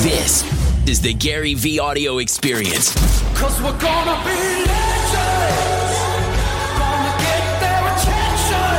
[0.00, 0.44] This
[0.86, 2.92] is the Gary V audio experience.
[3.34, 4.36] Cause we're gonna be
[4.68, 5.96] legends.
[6.76, 8.76] Gonna get their attention.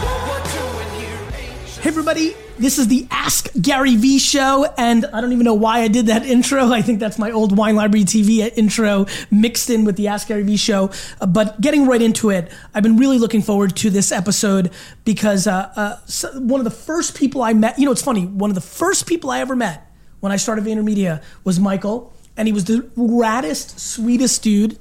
[0.00, 5.20] What we're doing here Hey everybody, this is the Ask Gary V show, and I
[5.20, 6.70] don't even know why I did that intro.
[6.70, 10.42] I think that's my old Wine Library TV intro mixed in with the Ask Gary
[10.42, 10.90] V show.
[11.20, 14.70] Uh, but getting right into it, I've been really looking forward to this episode
[15.04, 18.26] because uh, uh, so- one of the first people I met, you know, it's funny,
[18.26, 19.90] one of the first people I ever met
[20.20, 24.78] when I started VaynerMedia was Michael, and he was the raddest, sweetest dude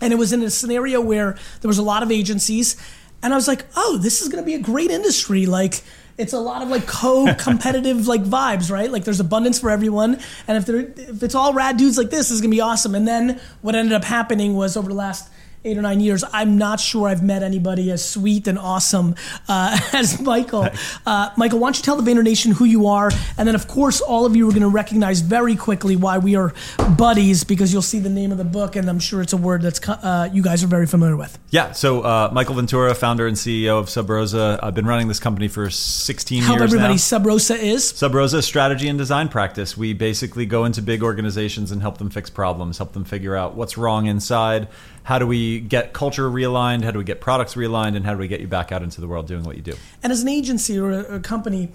[0.00, 2.76] and it was in a scenario where there was a lot of agencies
[3.22, 5.82] and i was like oh this is going to be a great industry like
[6.20, 8.90] it's a lot of like co-competitive like vibes right?
[8.90, 12.28] Like there's abundance for everyone and if there if it's all rad dudes like this,
[12.28, 12.94] this is to be awesome.
[12.94, 15.28] And then what ended up happening was over the last
[15.64, 19.14] eight or nine years i'm not sure i've met anybody as sweet and awesome
[19.48, 20.66] uh, as michael
[21.06, 23.68] uh, michael why don't you tell the vayner nation who you are and then of
[23.68, 26.52] course all of you are going to recognize very quickly why we are
[26.96, 29.62] buddies because you'll see the name of the book and i'm sure it's a word
[29.62, 33.36] that's uh, you guys are very familiar with Yeah, so uh, Michael Ventura, founder and
[33.36, 34.58] CEO of Sub Rosa.
[34.62, 36.98] I've been running this company for 16 help years everybody now.
[36.98, 39.76] sub rosa is Sub Rosa strategy and design practice.
[39.76, 43.54] We basically go into big organizations and help them fix problems, help them figure out
[43.54, 44.68] what's wrong inside.
[45.10, 46.84] How do we get culture realigned?
[46.84, 47.96] How do we get products realigned?
[47.96, 49.74] And how do we get you back out into the world doing what you do?
[50.04, 51.68] and as an agency or a, company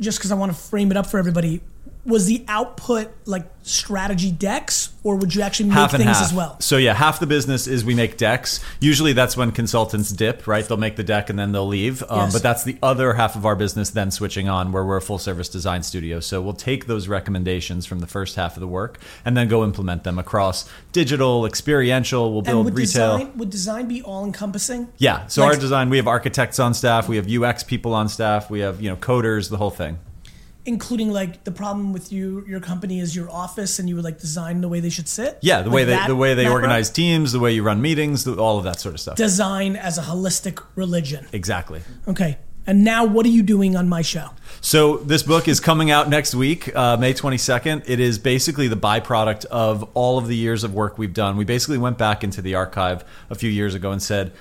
[0.00, 1.60] just because i want to frame it up for everybody
[2.06, 6.22] was the output like strategy decks or would you actually make half things half.
[6.22, 8.60] as well So yeah, half the business is we make decks.
[8.78, 10.64] Usually that's when consultants dip, right?
[10.66, 12.02] They'll make the deck and then they'll leave.
[12.04, 12.32] Um, Yes.
[12.32, 15.18] But that's the other half of our business then switching on, where we're a full
[15.18, 16.20] service design studio.
[16.20, 19.64] So we'll take those recommendations from the first half of the work and then go
[19.64, 22.30] implement them across digital, experiential.
[22.30, 23.18] We'll and build would retail.
[23.18, 25.26] design would design be all encompassing Yeah.
[25.26, 28.48] So Like- our design, we have architects on staff, we have UX people on staff,
[28.48, 29.98] we have you know coders, the whole thing.
[30.66, 34.18] Including like the problem with you your company is your office and you would like
[34.18, 36.48] design the way they should sit Yeah, the Like way they that the way they
[36.48, 39.16] organize teams, the way you run meetings, the, all of that sort of stuff.
[39.16, 41.80] design as a holistic religion exactly.
[42.08, 44.28] okay and now what are you doing on my show
[44.60, 47.84] So this book is coming out next week, uh, May 22nd.
[47.88, 51.36] It is basically the byproduct of all of the years of work we've done.
[51.36, 54.32] We basically went back into the archive a few years ago and said,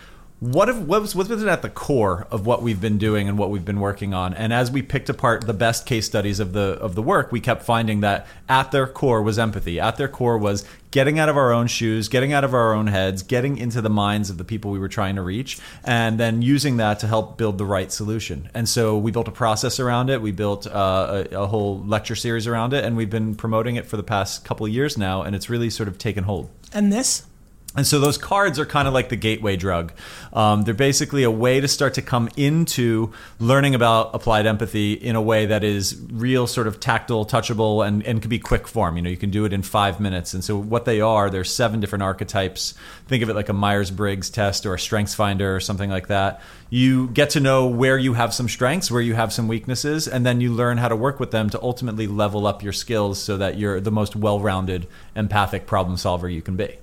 [0.54, 3.50] what, if, what was what's at the core of what we've been doing and what
[3.50, 4.34] we've been working on?
[4.34, 7.40] And as we picked apart the best case studies of the of the work, we
[7.40, 9.80] kept finding that at their core was empathy.
[9.80, 12.88] At their core was getting out of our own shoes, getting out of our own
[12.88, 16.42] heads, getting into the minds of the people we were trying to reach, and then
[16.42, 18.50] using that to help build the right solution.
[18.54, 20.22] And so we built a process around it.
[20.22, 23.86] We built uh, a, a whole lecture series around it, and we've been promoting it
[23.86, 26.50] for the past couple years now, and it's really sort of taken hold.
[26.74, 27.26] and this
[27.76, 29.92] And so those cards are kind of like the gateway drug.
[30.32, 35.16] Um, they're basically a way to start to come into learning about applied empathy in
[35.16, 38.96] a way that is real, sort of tactile, touchable, and, and can be quick form.
[38.96, 40.34] You know, you can do it in five minutes.
[40.34, 42.74] And so what they are, there's seven different archetypes.
[43.08, 46.08] Think of it like a Myers Briggs test or a Strengths Finder or something like
[46.08, 46.42] that.
[46.70, 50.26] You get to know where you have some strengths, where you have some weaknesses, and
[50.26, 53.38] then you learn how to work with them to ultimately level up your skills so
[53.38, 56.78] that you're the most well-rounded, empathic problem solver you can be.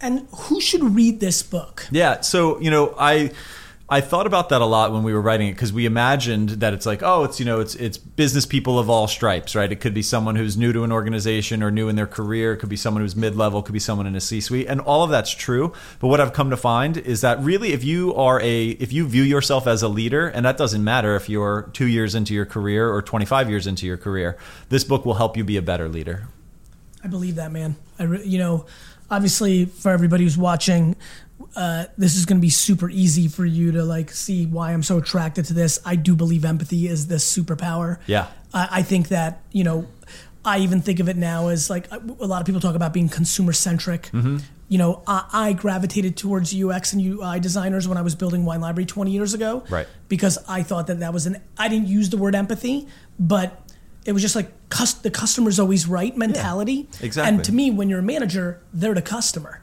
[0.00, 2.20] And who should read this book Yeah.
[2.20, 3.32] So you know, I
[3.86, 6.72] I thought about that a lot when we were writing it because we imagined that
[6.72, 9.70] it's like, oh, it's you know, it's it's business people of all stripes, right?
[9.70, 12.54] It could be someone who's new to an organization or new in their career.
[12.54, 13.62] It could be someone who's mid level.
[13.62, 15.74] Could be someone in a C suite, and all of that's true.
[16.00, 19.06] But what I've come to find is that really, if you are a if you
[19.06, 22.46] view yourself as a leader, and that doesn't matter if you're two years into your
[22.46, 24.38] career or 25 years into your career,
[24.70, 26.28] this book will help you be a better leader.
[27.04, 27.76] I believe that, man.
[27.98, 28.64] I, re- you know,
[29.14, 30.96] obviously for everybody who's watching,
[31.56, 34.82] uh, this is going to be super easy for you to like see why I'm
[34.82, 35.80] so attracted to this.
[35.84, 37.98] I do believe empathy is this superpower.
[38.06, 38.26] Yeah.
[38.52, 39.86] I, I think that you know,
[40.44, 42.92] I even think of it now as like a a lot of people talk about
[42.92, 44.02] being consumer centric.
[44.12, 44.38] Mm-hmm.
[44.68, 48.60] You know, I, I gravitated towards UX and UI designers when I was building Wine
[48.60, 49.62] Library 20 years ago.
[49.68, 49.86] Right.
[50.08, 52.88] Because I thought that that was an I didn't use the word empathy,
[53.18, 53.63] but
[54.04, 56.88] it was just like cus- the customer's always right mentality.
[57.00, 57.34] exactly.
[57.34, 59.62] And to me, when you're a manager, they're the customer.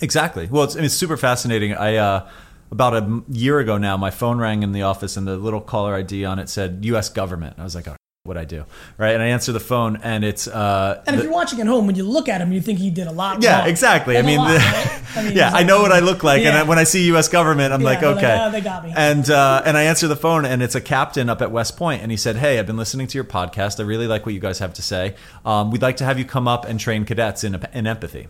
[0.00, 0.48] Exactly.
[0.50, 1.74] Well, it's, I mean, it's super fascinating.
[1.74, 2.28] I uh,
[2.70, 5.94] about a year ago now, my phone rang in the office, and the little caller
[5.94, 7.08] ID on it said U.S.
[7.08, 7.56] government.
[7.58, 8.64] I was like, oh, what I do,
[8.98, 9.14] right?
[9.14, 11.86] And I answer the phone, and it's uh, And if the- you're watching at home,
[11.86, 13.42] when you look at him, you think he did a lot.
[13.42, 13.68] yeah, wrong.
[13.68, 14.18] exactly.
[14.18, 15.02] I mean, lot, the- right?
[15.16, 16.48] I mean, yeah, I know what I look like, Yeah.
[16.50, 17.28] and I, when I see U.S.
[17.28, 19.82] government, I'm Yeah, like, they're like, okay, "Oh, they got me." And uh, and I
[19.84, 22.58] answer the phone, and it's a captain up at West Point, and he said, "Hey,
[22.58, 23.80] I've been listening to your podcast.
[23.80, 25.14] I really like what you guys have to say.
[25.44, 28.28] Um, we'd like to have you come up and train cadets in in empathy."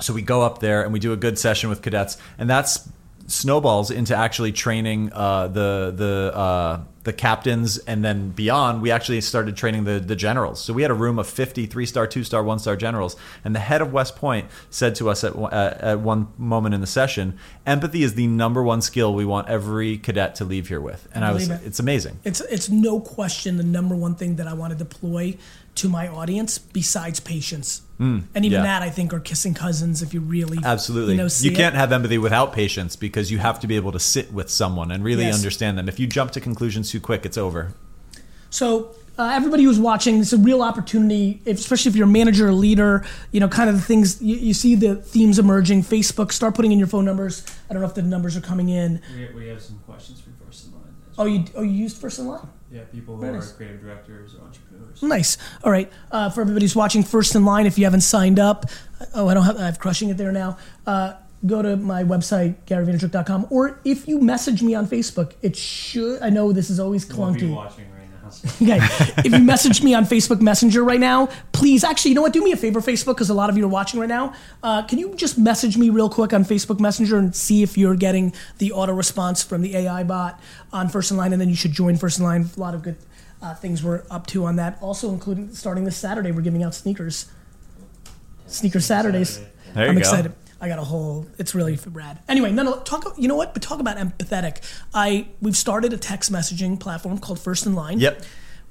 [0.00, 2.88] So we go up there and we do a good session with cadets, and that's
[3.26, 9.18] snowballs into actually training uh, the the uh, the captains and then beyond, we actually
[9.22, 10.62] started training the, the generals.
[10.62, 13.16] So we had a room of 50 three star, two star, one star generals.
[13.42, 16.74] And the head of West Point said to us at, one- uh, at one moment
[16.74, 20.68] in the session, empathy is the number one skill we want every cadet to leave
[20.68, 21.08] here with.
[21.14, 21.62] And I was, it.
[21.64, 22.18] it's amazing.
[22.24, 25.38] It's it's no question the number one thing that I want to deploy
[25.76, 27.80] to my audience besides patience.
[27.98, 28.62] And even Mm, yeah.
[28.62, 31.14] that I think are kissing cousins if you really Absolutely.
[31.14, 31.56] you know You, see it.
[31.56, 34.90] can't have empathy without patience because you have to be able to sit with someone
[34.92, 35.34] and really Yes.
[35.34, 35.88] understand them.
[35.88, 37.72] If you jump to conclusions too quick, it's over.
[38.50, 42.46] So uh, everybody who's watching, it's a real opportunity, if, especially if you're a manager
[42.48, 43.04] or leader.
[43.32, 45.82] You know, kind of the things you, you see the themes emerging.
[45.82, 47.44] Facebook, start putting in your phone numbers.
[47.68, 49.02] I don't know if the numbers are coming in.
[49.16, 50.82] We, we have some questions from First in Line.
[51.10, 52.46] as Oh, you oh you used first in line.
[52.70, 55.02] Yeah, people who Very are creative directors or entrepreneurs.
[55.02, 55.38] Nice.
[55.64, 55.90] All right.
[56.12, 58.66] Uh, for everybody who's watching First in Line, if you haven't signed up,
[59.14, 60.58] oh, I don't have, I have crushing it there now.
[60.86, 61.14] Uh,
[61.46, 66.28] go to my website, garyvaynerchuk.com, or if you message me on Facebook, it should, I
[66.30, 67.54] know this is always clunky.
[67.54, 67.92] watching right now.
[67.92, 67.97] so-
[68.62, 68.78] Okay.
[69.24, 72.32] if you message me on Facebook Messenger right now, please, actually, you know what?
[72.32, 74.32] Do me a favor, Facebook, because a lot of you are watching right now.
[74.62, 77.94] Uh, can you just message me real quick on Facebook Messenger and see if you're
[77.96, 80.40] getting the auto response from the AI bot
[80.72, 82.48] on First in Line, and then you should join First in Line.
[82.56, 82.96] A lot of good
[83.40, 84.78] uh, things we're up to on that.
[84.80, 87.30] Also, including starting this Saturday, we're giving out sneakers.
[88.46, 89.30] Sneaker Saturdays.
[89.30, 89.52] Saturday.
[89.74, 90.00] There you I'm go.
[90.00, 90.32] excited.
[90.60, 91.26] I got a whole.
[91.38, 92.18] It's really rad.
[92.28, 92.76] Anyway, no, no.
[92.80, 93.14] Talk.
[93.16, 93.52] You know what?
[93.54, 94.58] But talk about empathetic.
[94.92, 98.00] I we've started a text messaging platform called First in Line.
[98.00, 98.22] Yep.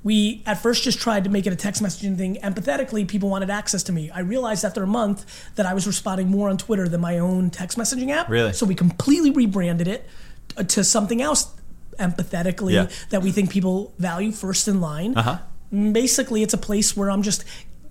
[0.03, 2.35] We at first just tried to make it a text messaging thing.
[2.43, 4.11] Empathetically, people wanted access to me.
[4.11, 5.25] I realized after a month
[5.55, 8.29] that I was responding more on Twitter than my own text messaging app.
[8.29, 8.53] Really?
[8.53, 10.07] So we completely rebranded it
[10.67, 11.51] to something else
[11.99, 12.87] empathetically Yeah.
[13.09, 15.15] that we think people value first in line.
[15.17, 15.39] Uh-huh.
[15.91, 17.43] Basically, it's a place where I'm just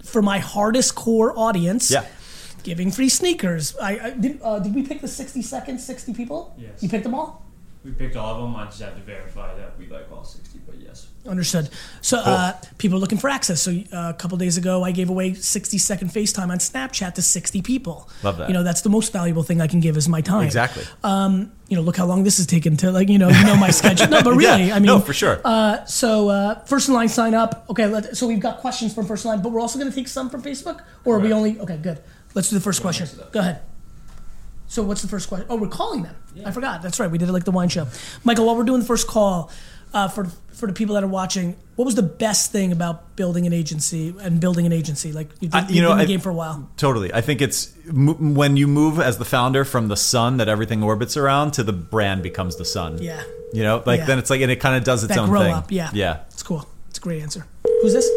[0.02, 2.04] for my hardest core audience Yeah.
[2.66, 3.76] Giving free sneakers.
[3.78, 4.40] I, I did.
[4.42, 6.54] Uh, did we pick the sixty seconds, sixty people?
[6.58, 6.82] Yes.
[6.82, 7.46] You picked them all.
[7.84, 8.56] We picked all of them.
[8.56, 11.06] I just have to verify that we like all 60, but yes.
[11.24, 11.68] Understood.
[12.02, 13.62] So uh, people are looking for access.
[13.62, 17.22] So uh, a couple days ago, I gave away sixty second FaceTime on Snapchat to
[17.22, 18.08] sixty people.
[18.24, 18.48] Love that.
[18.48, 20.44] You know, that's the most valuable thing I can give is my time.
[20.46, 20.82] Exactly.
[21.68, 23.70] You know, look how long this has taken to like you know you know my
[23.80, 24.06] schedule.
[24.08, 24.76] No, but really, Yeah.
[24.76, 25.40] I mean, no, for sure.
[25.86, 27.66] So uh, first in line sign up.
[27.70, 29.94] Okay, let, so we've got questions from first in line, but we're also going to
[29.94, 31.58] take some from Facebook, or are we only?
[31.60, 31.98] Okay, good.
[32.36, 33.04] Let's do the first question.
[33.06, 33.32] mix it up.
[33.32, 33.62] Go ahead.
[34.68, 35.46] So what's the first question?
[35.50, 36.14] Oh, we're calling them.
[36.44, 36.82] I forgot.
[36.82, 37.10] That's right.
[37.10, 37.88] We did it like the wine show.
[38.24, 39.50] Michael, while we're doing the first call,
[39.94, 43.46] uh, for for the people that are watching, what was the best thing about building
[43.46, 45.12] an agency and building an agency?
[45.12, 46.68] Like you've been, I- you you've know, been in the I- game for a while.
[46.76, 47.12] Totally.
[47.14, 50.82] I think it's m- when you move as the founder from the sun that everything
[50.82, 52.98] orbits around to the brand becomes the sun.
[52.98, 53.22] Yeah.
[53.54, 54.06] You know, like Yeah.
[54.06, 55.54] then it's like, and it kind of does its That own grow thing.
[55.54, 55.70] up.
[55.72, 55.90] Yeah.
[55.94, 56.18] Yeah.
[56.30, 56.66] It's cool.
[56.90, 57.46] It's a great answer.
[57.82, 58.08] Who's this?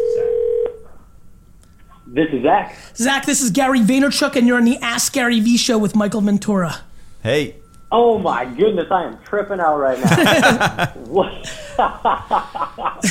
[2.11, 2.75] This is Zach.
[2.95, 6.21] Zach, this is Gary Vaynerchuk, and you're on the Ask Gary V show with Michael
[6.21, 6.81] Ventura.
[7.21, 7.55] Hey,
[7.91, 10.85] Oh my goodness, I am tripping out right now.
[11.05, 11.31] what?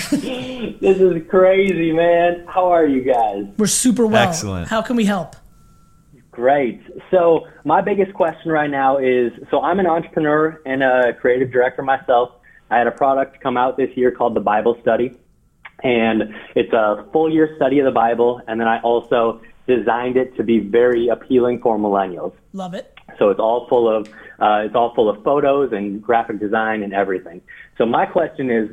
[0.81, 2.45] this is crazy, man.
[2.47, 3.47] How are you guys?
[3.57, 4.29] We're super well.
[4.29, 4.69] Excellent.
[4.69, 5.35] How can we help?
[6.31, 6.81] Great.
[7.11, 11.83] So, my biggest question right now is so I'm an entrepreneur and a creative director
[11.83, 12.31] myself.
[12.71, 15.17] I had a product come out this year called the Bible Study,
[15.83, 20.37] and it's a full year study of the Bible, and then I also designed it
[20.37, 22.33] to be very appealing for millennials.
[22.53, 22.95] Love it.
[23.19, 24.09] So it's all full of
[24.41, 27.41] uh, it's all full of photos and graphic design and everything.
[27.77, 28.71] So my question is,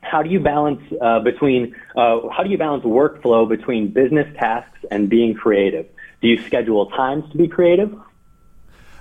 [0.00, 4.78] how do you balance uh, between uh, how do you balance workflow between business tasks
[4.90, 5.86] and being creative?
[6.22, 7.94] Do you schedule times to be creative?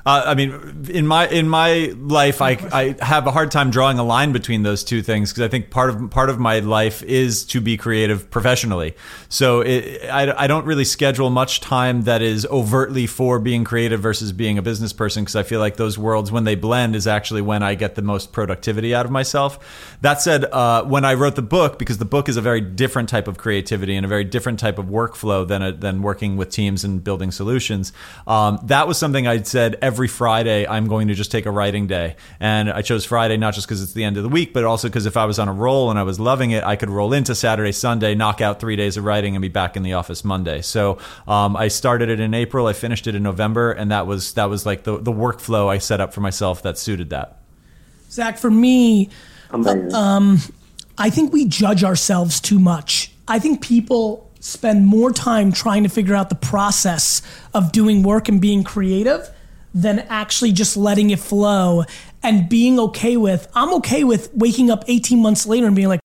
[0.05, 3.97] Uh, I mean, in my in my life, I, I have a hard time drawing
[3.97, 7.01] a line between those two things because I think part of part of my life
[7.01, 8.93] is to be creative professionally.
[9.29, 13.99] So it, I, I don't really schedule much time that is overtly for being creative
[13.99, 17.07] versus being a business person because I feel like those worlds when they blend is
[17.07, 19.97] actually when I get the most productivity out of myself.
[20.01, 23.09] That said, uh, when I wrote the book, because the book is a very different
[23.09, 26.51] type of creativity and a very different type of workflow than a, than working with
[26.51, 27.91] teams and building solutions,
[28.27, 31.87] um, that was something I'd said every Friday I'm going to just take a writing
[31.87, 34.63] day, and I chose Friday not just because it's the end of the week, but
[34.63, 36.89] also because if I was on a roll and I was loving it, I could
[36.89, 39.93] roll into Saturday, Sunday, knock out three days of writing, and be back in the
[39.93, 40.61] office Monday.
[40.61, 44.33] So um, I started it in April, I finished it in November, and that was
[44.33, 47.39] that was like the the workflow I set up for myself that suited that.
[48.11, 49.09] Zach, for me,
[49.51, 50.53] Amazing.
[50.97, 53.11] I think we judge ourselves too much.
[53.27, 57.21] I think people spend more time trying to figure out the process
[57.53, 59.29] of doing work and being creative
[59.75, 61.83] than actually just letting it flow
[62.23, 63.47] and being okay with.
[63.53, 65.99] I'm okay with waking up 18 months later and being like,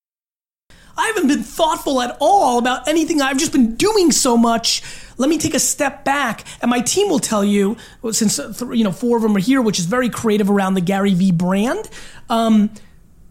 [0.99, 3.23] I haven't been thoughtful at all about anything.
[3.23, 4.83] I've just been doing so much.
[5.17, 7.79] Let me take a step back, and my team will tell you.
[8.11, 10.83] Since uh, you know four of them are here, which is very creative around the
[10.83, 11.89] Gary V brand.
[12.29, 12.71] Um,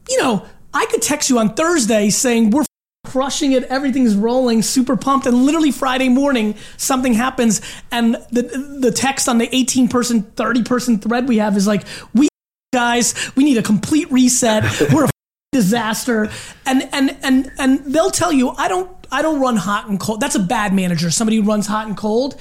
[0.10, 2.66] you know, I could text you on Thursday saying we're
[3.10, 7.62] crushing it, everything's rolling, super pumped, and literally Friday morning something happens,
[7.92, 8.44] and the
[8.80, 12.28] the text on the 18 person, 30 person thread we have is like, we
[12.72, 14.64] guys, we need a complete reset.
[14.94, 15.10] We're a
[15.52, 16.30] disaster,
[16.66, 20.22] and and and and they'll tell you, I don't I don't run hot and cold.
[20.22, 21.10] That's a bad manager.
[21.10, 22.40] Somebody who runs hot and cold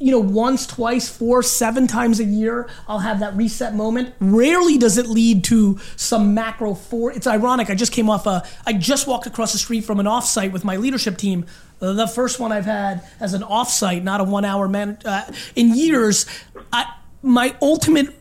[0.00, 4.14] you know, once, twice, four, seven times a year, I'll have that reset moment.
[4.18, 7.12] Rarely does it lead to some macro four.
[7.12, 7.68] It's ironic.
[7.68, 10.64] I just came off a, I just walked across the street from an offsite with
[10.64, 11.44] my leadership team.
[11.80, 15.74] The first one I've had as an offsite, not a one hour man, uh, in
[15.76, 16.26] years.
[16.72, 16.92] I,
[17.22, 18.14] my ultimate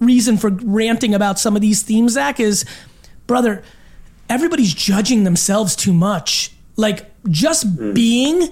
[0.00, 2.64] reason for ranting about some of these themes, Zach, is,
[3.26, 3.62] brother,
[4.30, 6.52] everybody's judging themselves too much.
[6.76, 8.50] Like, just being is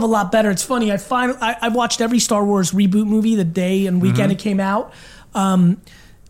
[0.00, 0.50] a lot better.
[0.50, 0.90] It's funny.
[0.92, 4.38] I find I, I watched every Star Wars reboot movie the day and weekend it
[4.38, 4.92] came out,
[5.34, 5.80] um,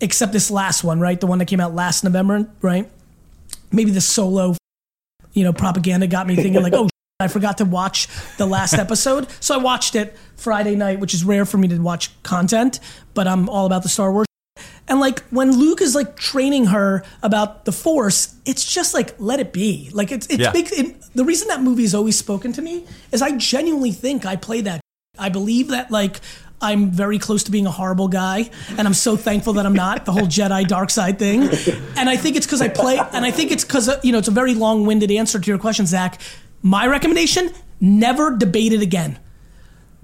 [0.00, 1.18] except this last one, right?
[1.18, 2.90] The one that came out last November, right?
[3.72, 4.56] Maybe the solo,
[5.32, 9.28] you know, propaganda got me thinking like, oh, I forgot to watch the last episode,
[9.40, 12.80] so I watched it Friday night, which is rare for me to watch content,
[13.14, 14.26] but I'm all about the Star Wars.
[14.88, 19.40] And like when Luke is like training her about the Force, it's just like let
[19.40, 19.90] it be.
[19.92, 20.52] Like it's it's Yeah.
[20.52, 20.68] big.
[20.72, 24.36] It, the reason that movie has always spoken to me is I genuinely think I
[24.36, 24.80] play that.
[25.18, 26.20] I believe that like
[26.60, 28.48] I'm very close to being a horrible guy,
[28.78, 31.42] and I'm so thankful that I'm not the whole Jedi dark side thing.
[31.96, 34.28] And I think it's because I play, and I think it's because you know it's
[34.28, 36.20] a very long-winded answer to your question, Zach.
[36.62, 37.50] My recommendation:
[37.80, 39.18] never debate it again.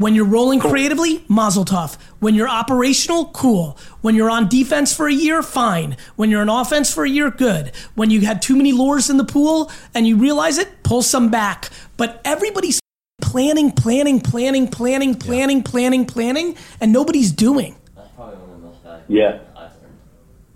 [0.00, 1.98] When you're rolling creatively, mazel tov.
[2.20, 3.76] When you're operational, cool.
[4.00, 5.94] When you're on defense for a year, fine.
[6.16, 7.72] When you're on offense for a year, good.
[7.96, 11.28] When you had too many lures in the pool and you realize it, pull some
[11.28, 11.68] back.
[11.98, 12.80] But everybody's
[13.20, 17.76] planning, planning, planning, planning, planning, planning, planning, and nobody's doing.
[17.94, 19.32] That's probably one of the most Yeah.
[19.32, 19.98] things I've learned.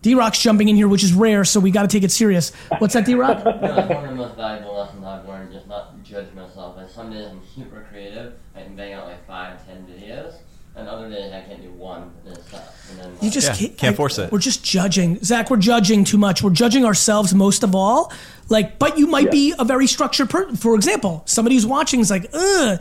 [0.01, 2.51] D Rock's jumping in here, which is rare, so we got to take it serious.
[2.79, 3.45] What's that, D Rock?
[3.45, 6.79] No, that's one of the most valuable lessons I've learned, just not judge myself.
[6.79, 8.44] Like some days I'm super creative, I
[8.75, 10.35] can bang out like five, ten videos,
[10.77, 12.91] and other days I can't do one, and it sucks.
[12.91, 14.33] And then You just Yeah, can't, can't I- force it.
[14.33, 15.51] We're just judging, Zach.
[15.51, 16.43] We're judging too much.
[16.43, 18.13] We're judging ourselves most of all.
[18.49, 20.57] Like, but you might be a very structured person.
[20.57, 22.81] For example, somebody who's watching is like, ugh.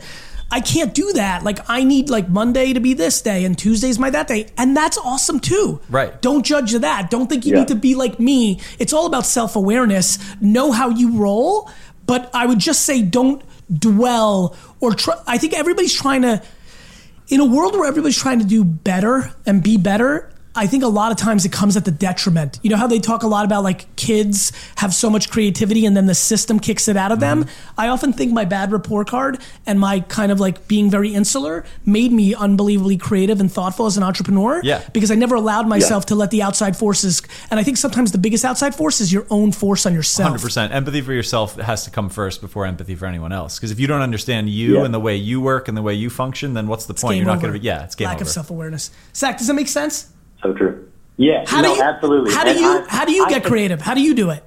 [0.50, 1.42] I can't do that.
[1.42, 4.46] Like I need like Monday to be this day and Tuesday's my that day.
[4.58, 5.80] And that's awesome too.
[5.88, 6.20] Right.
[6.20, 7.10] Don't judge that.
[7.10, 7.60] Don't think you Yeah.
[7.60, 8.60] need to be like me.
[8.78, 10.18] It's all about self-awareness.
[10.42, 11.68] Know how you roll,
[12.06, 13.42] but I would just say don't
[13.72, 16.42] dwell or try I think everybody's trying to
[17.28, 20.88] in a world where everybody's trying to do better and be better, I think a
[20.88, 22.60] lot of times it comes at the detriment.
[22.62, 25.96] You know how they talk a lot about like kids have so much creativity and
[25.96, 27.44] then the system kicks it out of them?
[27.44, 27.80] Mm-hmm.
[27.80, 31.64] I often think my bad report card and my kind of like being very insular
[31.84, 34.60] made me unbelievably creative and thoughtful as an entrepreneur.
[34.62, 34.82] Yeah.
[34.92, 37.20] Because I never allowed myself to let the outside forces,
[37.50, 40.28] and I think sometimes the biggest outside force is your own force on yourself.
[40.28, 40.72] Hundred percent.
[40.72, 43.58] Empathy for yourself has to come first before empathy for anyone else.
[43.58, 44.84] Because if you don't understand you Yeah.
[44.84, 47.16] and the way you work and the way you function, then what's the point?
[47.16, 47.64] You're not going to be.
[47.66, 48.22] Yeah, it's game Lack over.
[48.24, 48.90] of self awareness.
[49.14, 50.10] Zach, does that make sense?
[50.44, 50.88] So true.
[51.16, 52.34] Yeah, How no, do you, absolutely.
[52.34, 53.80] How do you I- how do you get can- creative?
[53.80, 54.44] How do you do it?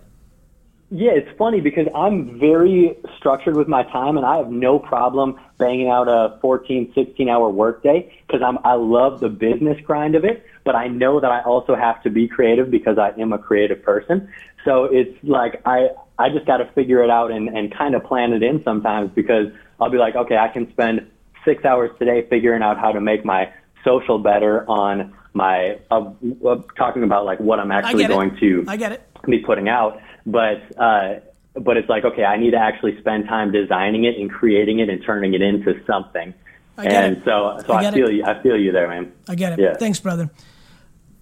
[0.90, 5.38] Yeah, it's funny because I'm very structured with my time and I have no problem
[5.58, 10.24] banging out a 14, 16 hour workday because I'm, I love the business grind of
[10.24, 13.38] it, but I know that I also have to be creative because I am a
[13.38, 14.30] creative person.
[14.64, 15.90] So it's like I,
[16.20, 19.12] I just got to figure it out and, and kind of plan it in sometimes
[19.14, 19.48] because
[19.82, 21.06] I'll be like, okay, I can spend
[21.44, 23.52] six hours today figuring out how to make my
[23.84, 26.12] social better on my, uh,
[26.46, 28.40] uh, talking about like what I'm actually going it.
[28.40, 29.02] to I get it.
[29.26, 30.02] be putting out.
[30.26, 31.20] But uh,
[31.56, 34.90] but it's like okay, I need to actually spend time designing it and creating it
[34.90, 36.34] and turning it into something.
[36.78, 37.24] I get and it.
[37.26, 38.14] so so I I, feel it.
[38.14, 38.26] you.
[38.26, 39.12] I feel you there, man.
[39.30, 39.60] I get it.
[39.60, 39.74] Yeah.
[39.76, 40.30] Thanks, brother.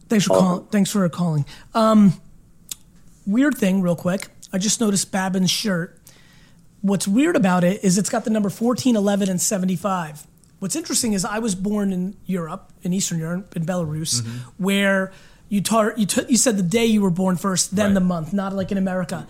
[0.10, 0.46] Thanks for Awesome.
[0.46, 0.66] calling.
[0.68, 1.46] Thanks for calling.
[1.74, 2.14] Um,
[3.26, 4.28] weird thing, real quick.
[4.54, 6.00] I just noticed Babin's shirt.
[6.82, 10.28] What's weird about it is it's got the number 14, 11, and 75.
[10.60, 14.64] What's interesting is I was born in Europe, in Eastern Europe, in Belarus, Mm-hmm.
[14.64, 15.12] where
[15.50, 17.94] you tar- you, t- you said the day you were born first, then Right.
[17.96, 19.28] the month, not like in America.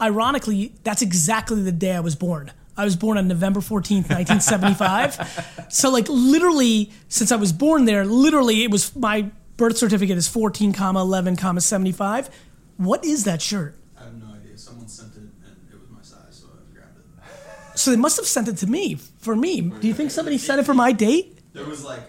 [0.00, 2.50] Ironically, that's exactly the day I was born.
[2.76, 5.66] I was born on November 14th, 1975.
[5.68, 10.26] so, like, literally, since I was born there, literally, it was my birth certificate is
[10.26, 12.28] 14, comma 11, comma 75.
[12.76, 13.76] What is that shirt?
[13.96, 14.58] I have no idea.
[14.58, 17.78] Someone sent it and it was my size, so I grabbed it.
[17.78, 19.60] So they must have sent it to me for me.
[19.62, 21.38] Do you think somebody sent it for my date?
[21.52, 22.02] There was like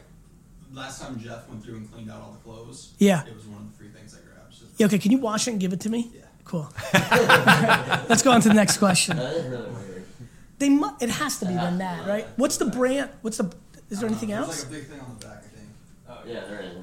[0.73, 2.93] last time Jeff went through and cleaned out all the clothes.
[2.99, 3.25] Yeah.
[3.25, 4.53] It was one of the free things I grabbed.
[4.53, 6.11] So Yeah, okay, can you wash it and give it to me?
[6.13, 6.21] Yeah.
[6.43, 6.69] Cool.
[6.93, 9.17] Let's go on to the next question.
[9.17, 10.05] That is really weird.
[10.59, 12.27] They mu- it has to be It then that, right?
[12.35, 13.09] What's the brand?
[13.21, 13.51] What's the
[13.89, 14.63] is there uh, anything There's else?
[14.63, 15.69] like a big thing on the back, I think.
[16.09, 16.73] Oh yeah, there is.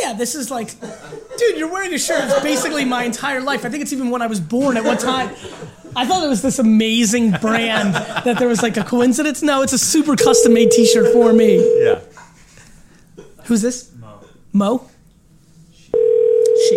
[0.00, 0.78] Yeah, this is like,
[1.38, 3.64] dude, you're wearing a shirt that's basically my entire life.
[3.64, 5.30] I think it's even when I was born at what time.
[5.96, 9.42] I thought it was this amazing brand that there was like a coincidence.
[9.42, 11.56] No, it's a super custom made t shirt for me.
[11.82, 12.00] Yeah.
[13.46, 13.90] Who's this?
[13.98, 14.20] Mo.
[14.52, 14.90] Mo?
[16.68, 16.76] She.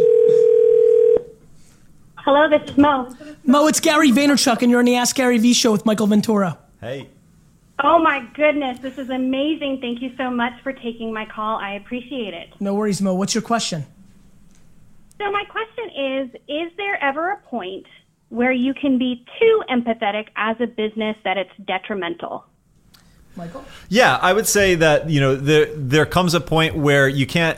[2.18, 3.14] Hello, this is Mo.
[3.46, 6.58] Mo, it's Gary Vaynerchuk, and you're on the Ask Gary V show with Michael Ventura.
[6.80, 7.10] Hey.
[7.84, 9.80] Oh my goodness, this is amazing.
[9.82, 11.58] Thank you so much for taking my call.
[11.58, 12.50] I appreciate it.
[12.60, 13.14] No worries, Mo.
[13.16, 13.86] What's your question?
[15.20, 17.88] So, my question is Is there ever a point
[18.30, 22.46] where you can be too empathetic as a business that it's detrimental?
[23.36, 23.64] Michael?
[23.90, 27.58] Yeah, I would say that you know there there comes a point where you can't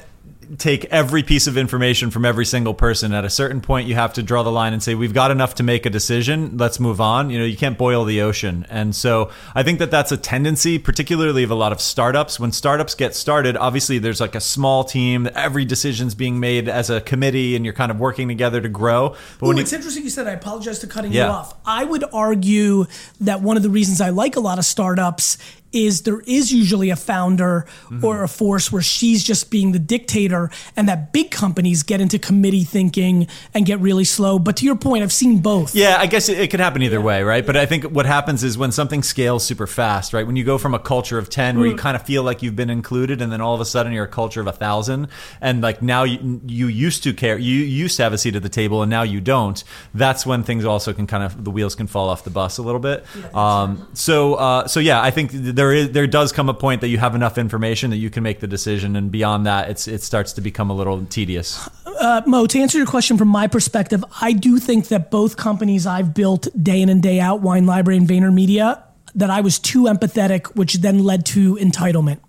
[0.57, 3.13] take every piece of information from every single person.
[3.13, 5.55] At a certain point, you have to draw the line and say we've got enough
[5.55, 6.57] to make a decision.
[6.57, 7.29] Let's move on.
[7.29, 10.79] You know, you can't boil the ocean, and so I think that that's a tendency,
[10.79, 12.39] particularly of a lot of startups.
[12.39, 15.27] When startups get started, obviously there's like a small team.
[15.35, 19.15] Every decision's being made as a committee, and you're kind of working together to grow.
[19.39, 20.27] But Ooh, when you, it's interesting you said.
[20.27, 21.25] I apologize to cutting Yeah.
[21.25, 21.53] you off.
[21.65, 22.85] I would argue
[23.21, 25.37] that one of the reasons I like a lot of startups
[25.73, 28.05] is there is usually a founder Mm-hmm.
[28.05, 32.17] or a force where she's just being the dictator, and that big companies get into
[32.17, 34.39] committee thinking and get really slow.
[34.39, 35.75] But to your point, I've seen both.
[35.75, 37.45] Yeah, I guess it, it could happen either way, right?
[37.45, 40.25] But I think what happens is when something scales super fast, right?
[40.25, 42.55] When you go from a culture of 10 where you kind of feel like you've
[42.55, 45.07] been included and then all of a sudden you're a culture of a thousand
[45.41, 48.43] and like now you, you used to care, you used to have a seat at
[48.43, 49.63] the table and now you don't.
[49.93, 52.61] That's when things also can kind of, the wheels can fall off the bus a
[52.61, 53.05] little bit.
[53.35, 56.89] Um, so, uh, so yeah, I think there is, there does come a point that
[56.89, 58.95] you have enough information that you can make the decision.
[58.95, 61.69] And beyond that, it's, it starts to become a little tedious.
[61.85, 65.85] Uh, Mo, to answer your question from my perspective, I do think that both companies
[65.85, 68.81] I've built day in and day out, Wine Library and VaynerMedia,
[69.15, 72.19] that I was too empathetic, which then led to entitlement.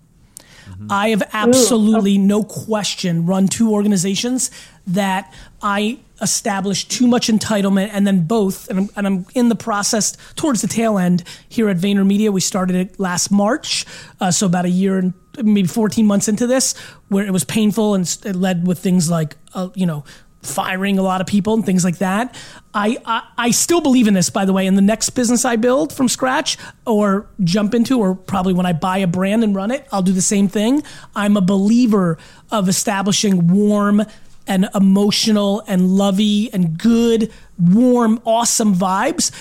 [0.89, 4.51] I have absolutely no question run two organizations
[4.87, 9.55] that I established too much entitlement and then both, and I'm, and I'm in the
[9.55, 12.31] process towards the tail end here at VaynerMedia.
[12.31, 13.85] We started it last March,
[14.21, 16.73] uh, so about a year and maybe 14 months into this,
[17.09, 20.05] where it was painful and it led with things like, uh, you know,
[20.45, 22.35] firing a lot of people and things like that.
[22.73, 24.67] I, I I still believe in this, by the way.
[24.67, 28.73] In the next business I build from scratch or jump into, or probably when I
[28.73, 30.83] buy a brand and run it, I'll do the same thing.
[31.15, 32.17] I'm a believer
[32.51, 34.03] of establishing warm
[34.47, 39.31] and emotional and lovey and good, warm, awesome vibes.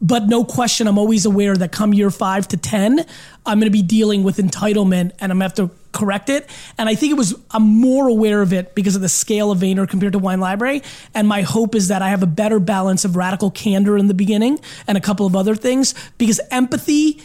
[0.00, 3.04] But no question, I'm always aware that come year five to 10,
[3.44, 6.48] I'm going to be dealing with entitlement and I'm going to have to correct it.
[6.76, 9.58] And I think it was, I'm more aware of it because of the scale of
[9.58, 10.82] Vayner compared to Wine Library.
[11.14, 14.14] And my hope is that I have a better balance of radical candor in the
[14.14, 17.20] beginning and a couple of other things because empathy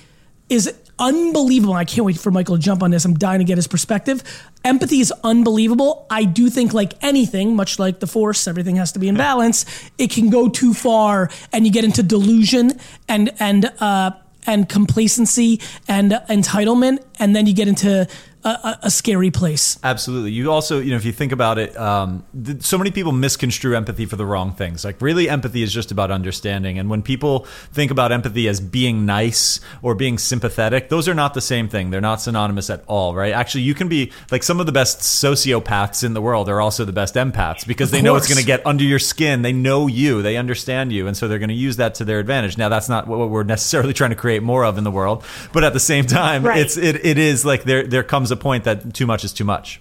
[0.50, 1.74] is unbelievable.
[1.74, 3.04] I can't wait for Michael to jump on this.
[3.04, 4.24] I'm dying to get his perspective.
[4.64, 6.08] Empathy is unbelievable.
[6.10, 9.66] I do think, like anything, much like the force, everything has to be in balance.
[9.98, 14.12] It can go too far, and you get into delusion and and uh,
[14.46, 18.08] and complacency and entitlement, and then you get into
[18.44, 19.80] a, a, scary place.
[19.84, 20.32] Absolutely.
[20.32, 23.76] You also, you know, if you think about it, um, th- so many people misconstrue
[23.76, 24.84] empathy for the wrong things.
[24.84, 26.78] Like, really, empathy is just about understanding.
[26.78, 31.34] And when people think about empathy as being nice or being sympathetic, those are not
[31.34, 31.90] the same thing.
[31.90, 33.34] They're not synonymous at all, right?
[33.34, 36.86] Actually, you can be like some of the best sociopaths in the world are also
[36.86, 39.42] the best empaths because they know it's going to get under your skin.
[39.42, 41.08] They know you, they understand you.
[41.08, 42.58] And so they're going to use that to their advantage.
[42.58, 45.24] Now, that's not what we're necessarily trying to create more of in the world.
[45.54, 46.60] But at the same time, Right.
[46.60, 49.46] it's, it, it is like there, there comes a point that too much is too
[49.46, 49.80] much.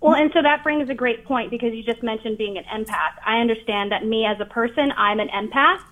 [0.00, 3.14] Well, and so that brings a great point because you just mentioned being an empath.
[3.24, 5.82] I understand that me as a person, I'm an empath.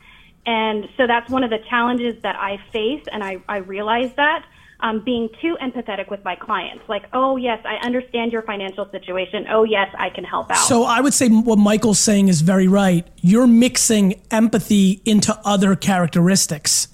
[0.47, 4.45] And so that's one of the challenges that I face, and I, I realize that.
[4.79, 6.87] Um, being too empathetic with my clients.
[6.87, 9.47] Like, oh, yes, I understand your financial situation.
[9.51, 10.59] Oh, yes, I can help out.
[10.59, 13.09] So I would say what Michael's saying is very right.
[13.23, 16.89] You're mixing empathy into other characteristics.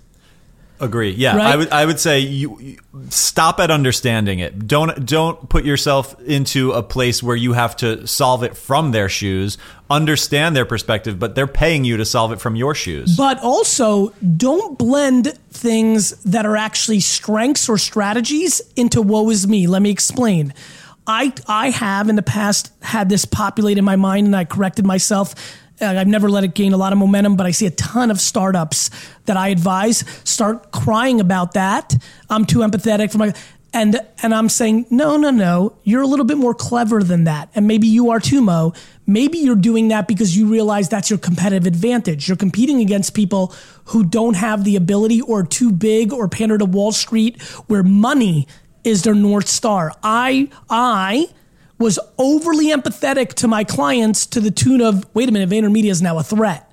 [0.83, 1.13] Agree.
[1.13, 1.55] Yeah, Right?
[1.55, 1.71] I would.
[1.71, 4.67] I would say you, you stop at understanding it.
[4.67, 9.09] Don't don't put yourself into a place where you have to solve it from their
[9.09, 9.59] shoes.
[9.89, 13.17] Understand their perspective, but they're paying you to solve it from your shoes.
[13.17, 19.69] But also, don't blend things that are actually strengths or strategies into woe is me.
[19.69, 20.53] Let me explain.
[21.07, 24.87] I, I have in the past had this populate in my mind and I corrected
[24.87, 25.35] myself.
[25.83, 28.21] I've never let it gain a lot of momentum, but I see a ton of
[28.21, 28.91] startups
[29.27, 31.97] that I advise start crying about that.
[32.31, 33.35] I'm too empathetic for my
[33.75, 35.77] and and I'm saying no, no, no.
[35.83, 38.75] You're a little bit more clever than that, and maybe you are too, Mo.
[39.07, 42.29] Maybe you're doing that because you realize that's your competitive advantage.
[42.29, 43.55] You're competing against people
[43.87, 48.47] who don't have the ability or too big or pander to Wall Street, where money
[48.85, 49.93] is their north star.
[50.03, 51.29] I I
[51.83, 56.01] was overly empathetic to my clients to the tune of wait a minute, VaynerMedia is
[56.01, 56.71] now a threat.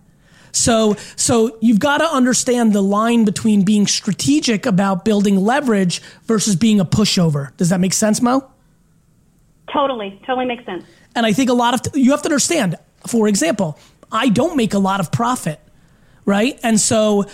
[0.52, 6.56] So so you've got to understand the line between being strategic about building leverage versus
[6.56, 7.56] being a pushover.
[7.58, 8.50] Does that make sense, Mo?
[9.72, 10.84] Totally, totally makes sense.
[11.16, 12.76] And I think a lot of you have to understand.
[13.08, 13.78] For example,
[14.12, 15.60] I don't make a lot of profit,
[16.26, 16.60] right?
[16.64, 17.26] And so,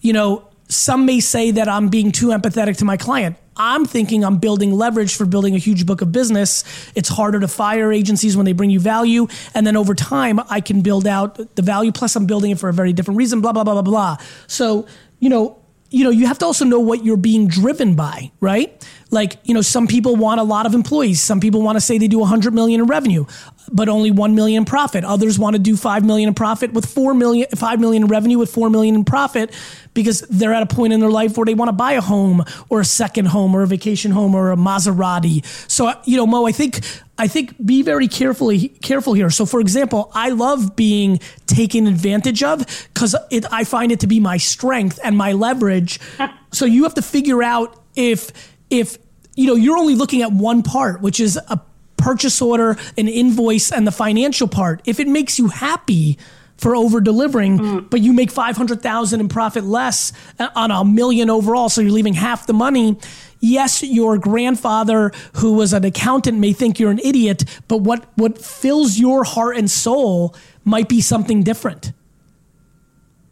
[0.00, 3.36] you know, some may say that I'm being too empathetic to my client.
[3.60, 6.64] I'm thinking I'm building leverage for building a huge book of business.
[6.94, 9.28] It's harder to fire agencies when they bring you value.
[9.54, 11.92] And then over time, I can build out the value.
[11.92, 14.16] Plus, I'm building it for a very different reason, blah, blah, blah, blah, blah.
[14.46, 14.86] So,
[15.18, 15.58] you know,
[15.90, 18.82] you know, you have to also know what you're being driven by, right?
[19.10, 21.20] Like, you know, some people want a lot of employees.
[21.20, 23.26] Some people want to say they do 100 million in revenue,
[23.72, 25.04] but only 1 million in profit.
[25.04, 28.38] Others want to do 5 million in profit with 4 million, 5 million in revenue
[28.38, 29.54] with 4 million in profit
[29.94, 32.44] because they're at a point in their life where they want to buy a home
[32.68, 35.44] or a second home or a vacation home or a Maserati.
[35.70, 36.80] So, you know, Mo, I think
[37.18, 39.28] I think be very carefully careful here.
[39.28, 44.20] So, for example, I love being taken advantage of because I find it to be
[44.20, 46.00] my strength and my leverage.
[46.52, 48.32] so you have to figure out if
[48.70, 48.96] if
[49.34, 51.60] you know you're only looking at one part, which is a
[52.00, 54.80] purchase order, an invoice, and the financial part.
[54.84, 56.18] If it makes you happy
[56.56, 57.90] for over delivering, mm.
[57.90, 62.14] but you make 500,000 in profit less uh, on a million overall, so you're leaving
[62.14, 62.98] half the money.
[63.40, 68.36] Yes, your grandfather who was an accountant may think you're an idiot, but what, what
[68.36, 71.92] fills your heart and soul might be something different.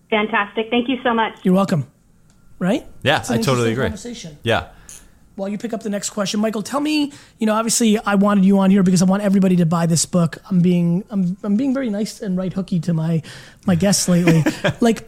[0.08, 0.70] Fantastic.
[0.70, 1.38] Thank you so much.
[1.42, 1.86] You're welcome.
[2.58, 2.86] Right?
[3.02, 3.84] Yeah, I totally agree.
[3.84, 4.38] Conversation.
[4.42, 4.70] Yeah.
[5.38, 8.44] While you pick up the next question, Michael, tell me, you know, obviously I wanted
[8.44, 10.38] you on here because I want everybody to buy this book.
[10.50, 13.22] I'm being I'm I'm being very nice and right hooky to my
[13.64, 14.42] my guests lately.
[14.80, 15.06] like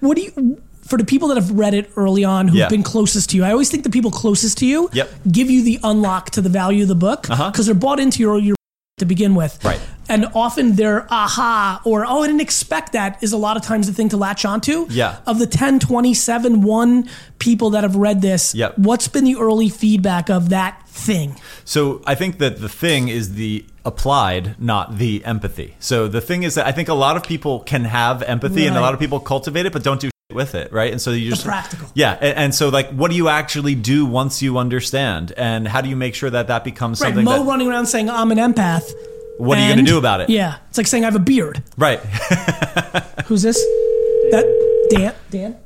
[0.00, 2.68] what do you for the people that have read it early on who've Yeah.
[2.68, 5.10] been closest to you, I always think the people closest to you Yep.
[5.32, 7.62] give you the unlock to the value of the book because Uh-huh.
[7.64, 8.54] they're bought into your your
[8.98, 9.58] to begin with.
[9.64, 9.80] Right.
[10.12, 13.86] And often their aha or oh I didn't expect that is a lot of times
[13.86, 14.86] the thing to latch onto.
[14.90, 15.16] Yeah.
[15.26, 18.76] Of the 10, 27, 1 people that have read this, Yep.
[18.76, 21.36] what's been the early feedback of that thing?
[21.64, 25.76] So I think that the thing is the applied, not the empathy.
[25.80, 28.76] So the thing is that I think a lot of people can have empathy and
[28.76, 30.92] a lot of people cultivate it, but don't do with it, right?
[30.92, 31.88] And so you just practical.
[31.94, 35.80] Yeah, and, and so like, what do you actually do once you understand, and how
[35.80, 38.30] do you make sure that that becomes Right, something Mo that running around saying I'm
[38.30, 38.90] an empath.
[39.38, 40.30] What are you gonna do about it?
[40.30, 41.62] Yeah, it's like saying I have a beard.
[41.76, 41.98] right?
[43.26, 43.56] Who's this?
[44.30, 45.14] That Dan?
[45.30, 45.56] Dan?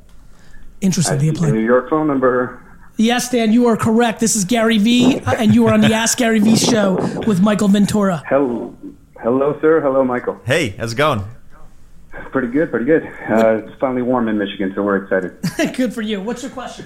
[0.81, 1.17] Interesting.
[1.19, 1.51] The apply.
[1.51, 2.63] New York phone number.
[2.97, 4.19] Yes, Dan, you are correct.
[4.19, 6.95] This is Gary V, and you are on the Ask Gary V show
[7.27, 8.23] with Michael Ventura.
[8.27, 8.75] Hello,
[9.21, 9.81] hello, sir.
[9.81, 10.39] Hello, Michael.
[10.45, 11.23] hey, how's it going?
[12.31, 13.03] Pretty good, pretty good.
[13.29, 15.37] Uh, it's finally warm in Michigan, so we're excited.
[15.75, 16.19] Good for you.
[16.19, 16.85] What's your question?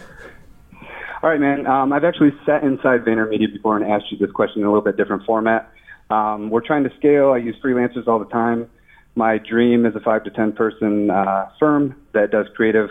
[1.23, 1.65] All right, man.
[1.65, 4.83] Um, I've actually sat inside VaynerMedia before and asked you this question in a little
[4.83, 5.71] bit different format.
[6.11, 7.31] Um, we're trying to scale.
[7.31, 8.69] I use freelancers all the time.
[9.15, 12.89] My dream is a five to ten person uh, firm that does creative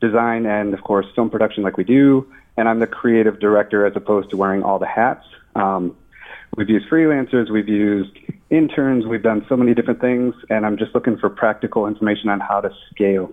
[0.00, 2.26] design and, of course, film production like we do.
[2.56, 5.26] And I'm the creative director as opposed to wearing all the hats.
[5.54, 5.96] Um,
[6.56, 8.16] we've used freelancers, we've used
[8.50, 12.40] interns, we've done so many different things, and I'm just looking for practical information on
[12.40, 13.32] how to scale.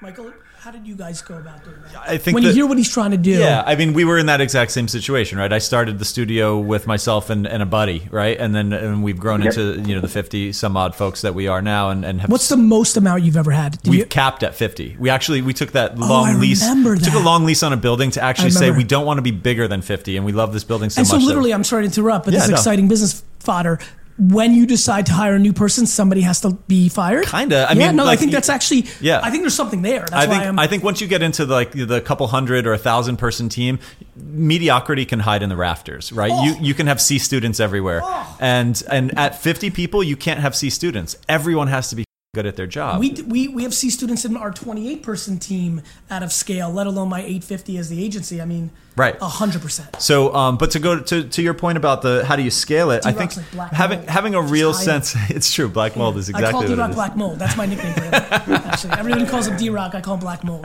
[0.00, 2.08] Michael, how did you guys go about doing that?
[2.08, 3.32] I think when you hear what he's trying to do.
[3.32, 5.52] Yeah, I mean, we were in that exact same situation, right?
[5.52, 8.38] I started the studio with myself and, and a buddy, right?
[8.38, 9.56] And then and we've grown Yep.
[9.56, 12.30] into you know the fifty some odd folks that we are now, and, and have
[12.30, 13.82] What's the most amount you've ever had?
[13.82, 14.98] Did We've you, Oh, capped at 50.
[15.00, 16.62] We actually we took that oh, long I lease.
[16.62, 19.22] remember Took a long lease on a building to actually say we don't want to
[19.22, 21.22] be bigger than 50 and we love this building so and so much.
[21.22, 22.54] that- literally, I'm sorry to interrupt, but Yeah, this no.
[22.54, 23.80] exciting business fodder.
[24.18, 27.26] When you decide to hire a new person, somebody has to be fired.
[27.26, 27.66] Kinda.
[27.68, 28.86] I yeah, mean, no, like, I think that's actually.
[29.00, 29.20] Yeah.
[29.22, 30.00] I think there's something there.
[30.00, 30.58] That's I think why I'm.
[30.58, 33.48] I think once you get into the, like the couple hundred or a thousand person
[33.48, 33.78] team,
[34.16, 36.30] mediocrity can hide in the rafters, right?
[36.44, 36.60] You oh.
[36.60, 38.36] you can have C students everywhere, oh.
[38.40, 41.16] and and at 50 people you can't have C students.
[41.28, 42.98] Everyone has to be good at their job.
[42.98, 46.86] we, we, we have C students in our 28 person team out of scale, let
[46.86, 48.40] alone my 850 as the agency.
[48.40, 49.18] I mean, Right.
[49.18, 50.00] 100%.
[50.00, 52.90] So, um, but to go to, to your point about the how do you scale
[52.90, 54.08] it, I D-Rock's think like black having mold.
[54.10, 54.84] having a Just real hide it.
[55.04, 55.16] sense.
[55.30, 55.68] It's true.
[55.68, 56.94] Black mold is exactly I call exactly what D-Rock.
[56.96, 57.38] Black Mold.
[57.38, 58.14] That's my nickname for him.
[58.14, 59.94] Actually, everyone calls him D-Rock.
[59.94, 60.64] I call him Black Mold.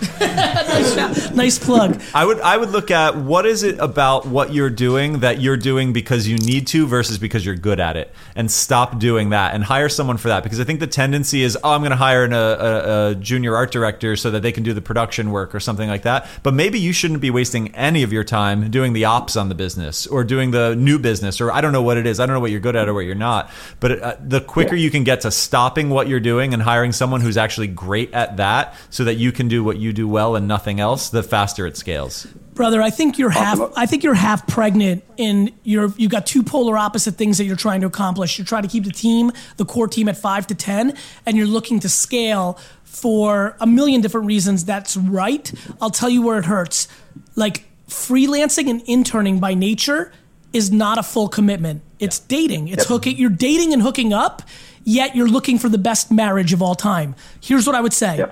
[0.00, 1.30] It's like how we have skin mushrooms.
[1.30, 2.02] nice, nice plug.
[2.14, 5.56] I would I would look at what is it about what you're doing that you're
[5.56, 9.54] doing because you need to versus because you're good at it, and stop doing that
[9.54, 10.42] and hire someone for that.
[10.42, 13.14] Because I think the tendency is, oh, I'm going to hire an, a, a, a
[13.14, 16.28] junior art director so that they can do the production work or something like that.
[16.42, 19.54] But maybe you shouldn't be wasting any of your time doing the ops on the
[19.54, 22.20] business or doing the new business or I don't know what it is.
[22.20, 23.50] I don't know what you're good at or what you're not.
[23.80, 27.20] But uh, the quicker you can get to stopping what you're doing and hiring someone
[27.20, 30.46] who's actually great at that so that you can do what you do well and
[30.48, 32.26] nothing else, the faster it scales.
[32.54, 32.82] brother.
[32.82, 33.60] I think you're uh, half.
[33.76, 35.92] I think you're half pregnant in your.
[35.96, 38.38] you've got two polar opposite things that you're trying to accomplish.
[38.38, 41.46] You're trying to keep the team, the core team, at five to ten, and you're
[41.46, 44.64] looking to scale for a million different reasons.
[44.64, 45.52] That's right.
[45.80, 46.88] I'll tell you where it hurts.
[47.36, 50.12] Like freelancing and interning by nature
[50.52, 51.82] is not a full commitment.
[51.98, 52.68] It's dating.
[52.68, 53.16] It's hooking.
[53.16, 54.42] You're dating and hooking up,
[54.84, 57.14] yet you're looking for the best marriage of all time.
[57.40, 58.24] Here's what I would say.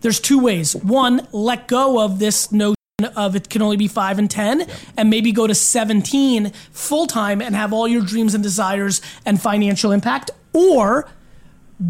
[0.00, 0.74] There's two ways.
[0.76, 2.74] One, let go of this notion
[3.16, 7.40] of it can only be five and 10 and maybe go to 17 full time
[7.40, 11.08] and have all your dreams and desires and financial impact or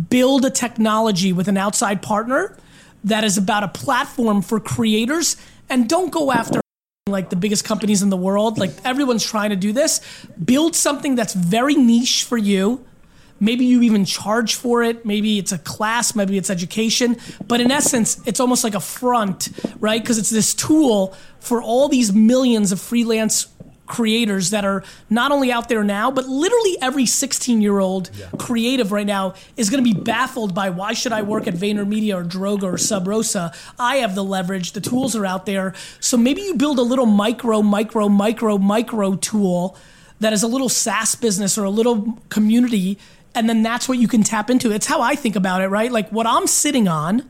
[0.08, 2.56] build a technology with an outside partner
[3.02, 5.36] that is about a platform for creators
[5.68, 6.60] and don't go after
[7.08, 8.58] like the biggest companies in the world.
[8.58, 10.00] Like everyone's trying to do this.
[10.42, 12.84] Build something that's very niche for you
[13.40, 15.04] maybe you even charge for it.
[15.04, 16.14] Maybe it's a class.
[16.14, 17.16] Maybe it's education.
[17.46, 19.48] But in essence it's almost like a front
[19.80, 20.00] right?
[20.00, 23.48] Because it's this tool for all these millions of freelance
[23.86, 28.92] creators that are not only out there now but literally every 16 year old creative
[28.92, 32.22] right now is going to be baffled by why should i work at VaynerMedia or
[32.22, 34.72] droga or sub rosa i have the leverage.
[34.72, 35.74] The tools are out there.
[35.98, 39.76] So maybe you build a little micro micro micro micro tool
[40.20, 42.98] that is a little SaaS business or a little community,
[43.34, 44.72] and then that's what you can tap into.
[44.72, 45.90] It's how I think about it, right?
[45.90, 47.28] Like what I'm sitting on,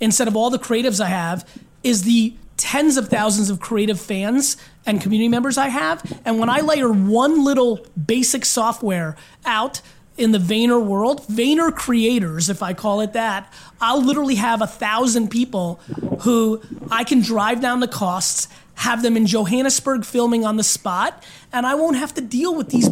[0.00, 1.48] instead of all the creatives I have,
[1.82, 6.20] is the tens of thousands of creative fans and community members I have.
[6.24, 9.16] And when I layer one little basic software
[9.46, 9.80] out
[10.18, 14.66] in the Vayner world, Vayner creators, if I call it that, I'll literally have a
[14.66, 15.76] thousand people
[16.20, 21.22] who I can drive down the costs, have them in Johannesburg filming on the spot,
[21.52, 22.90] and I won't have to deal with these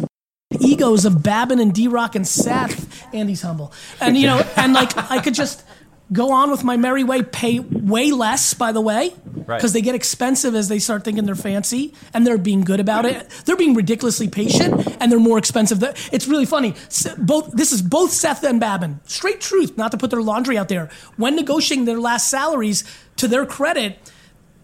[0.59, 3.05] egos of Babin and D Rock and Seth.
[3.13, 3.71] Andy's humble.
[4.01, 5.63] And, you know, and like I could just
[6.11, 9.13] go on with my merry way, pay way less, by the way,
[9.45, 9.57] Right.
[9.57, 13.05] because they get expensive as they start thinking they're fancy and they're being good about
[13.05, 13.29] it.
[13.45, 15.83] They're being ridiculously patient and they're more expensive.
[16.11, 16.73] It's really funny.
[17.19, 19.01] Both this is both Seth and Babin.
[19.05, 20.89] Straight truth, not to put their laundry out there.
[21.15, 22.83] When negotiating their last salaries,
[23.17, 23.99] to their credit,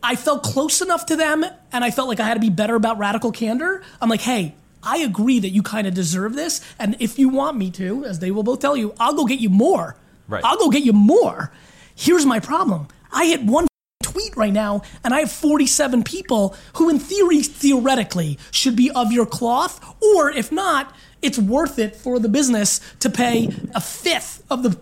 [0.02, 2.74] I felt close enough to them and I felt like I had to be better
[2.76, 3.84] about radical candor.
[4.02, 6.62] I'm like, hey, I agree that you kind of deserve this.
[6.80, 9.40] And if you want me to, as they will both tell you, I'll go get
[9.40, 9.96] you more.
[10.28, 10.44] Right.
[10.44, 11.52] I'll go get you more.
[11.96, 13.68] Here's my problem I hit one
[14.04, 19.12] tweet right now and I have 47 people who, in theory, theoretically, should be of
[19.12, 19.84] your cloth.
[20.02, 24.80] Or if not, it's worth it for the business to pay a fifth of the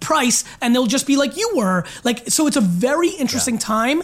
[0.00, 1.84] price and they'll just be like you were.
[2.04, 4.02] Like, so it's a very interesting time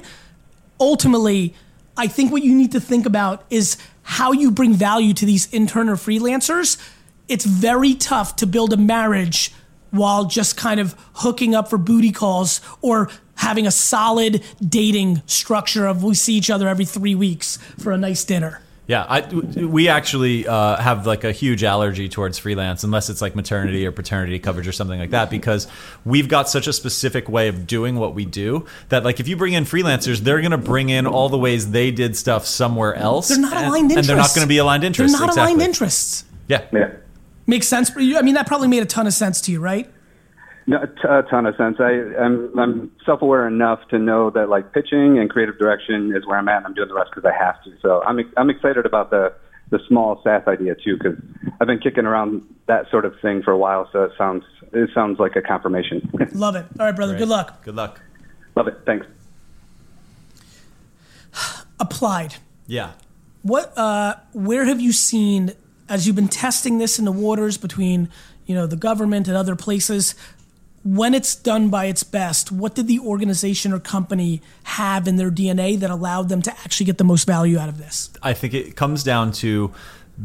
[0.81, 1.55] ultimately,
[1.97, 5.53] I think what you need to think about is how you bring value to these
[5.53, 6.79] intern or freelancers.
[7.27, 9.53] It's very tough to build a marriage
[9.91, 15.87] while just kind of hooking up for booty calls or having a solid dating structure
[15.87, 18.61] of we see each other every three weeks for a nice dinner.
[18.87, 19.23] Yeah, I,
[19.65, 23.93] we actually uh, have like a huge allergy towards freelance, unless it's like maternity or
[23.93, 25.67] paternity coverage or something like that, because
[26.05, 29.37] we've got such a specific way of doing what we do that, like, if you
[29.37, 32.95] bring in freelancers, they're going to bring in all the ways they did stuff somewhere
[32.95, 33.29] else.
[33.29, 33.97] They're not and, aligned interests.
[33.97, 35.19] and they're not going to be aligned interests.
[35.19, 35.55] They're not exactly.
[35.55, 36.25] aligned interests.
[36.49, 36.67] Yeah.
[36.71, 36.91] Yeah.
[37.47, 37.91] Makes sense.
[37.97, 39.91] I mean, that probably made a ton of sense to you, right?
[40.67, 41.77] No, a t- a ton of sense.
[41.79, 46.39] I, I'm, I'm self-aware enough to know that like pitching and creative direction is where
[46.39, 47.73] I'm at, and I'm doing the rest because I have to.
[47.83, 49.35] So I'm I'm excited about the
[49.71, 51.19] the small SaaS idea too because
[51.61, 53.89] I've been kicking around that sort of thing for a while.
[53.93, 56.09] So it sounds it sounds like a confirmation.
[56.33, 56.67] Love it.
[56.79, 57.17] All right, brother.
[57.17, 57.65] Good luck.
[57.65, 58.01] Good luck.
[58.57, 58.79] Love it.
[58.87, 59.07] Thanks.
[61.81, 62.37] Applied.
[62.67, 62.93] Yeah.
[63.43, 63.77] What?
[63.77, 65.53] Uh, where have you seen
[65.89, 68.09] as you've been testing this in the waters between
[68.47, 70.15] you know the government and other places?
[70.85, 75.31] When it's done by its best, what did the organization or company have in their
[75.31, 78.11] DNA that allowed them to actually get the most value out of this?
[78.23, 79.73] I think it comes down to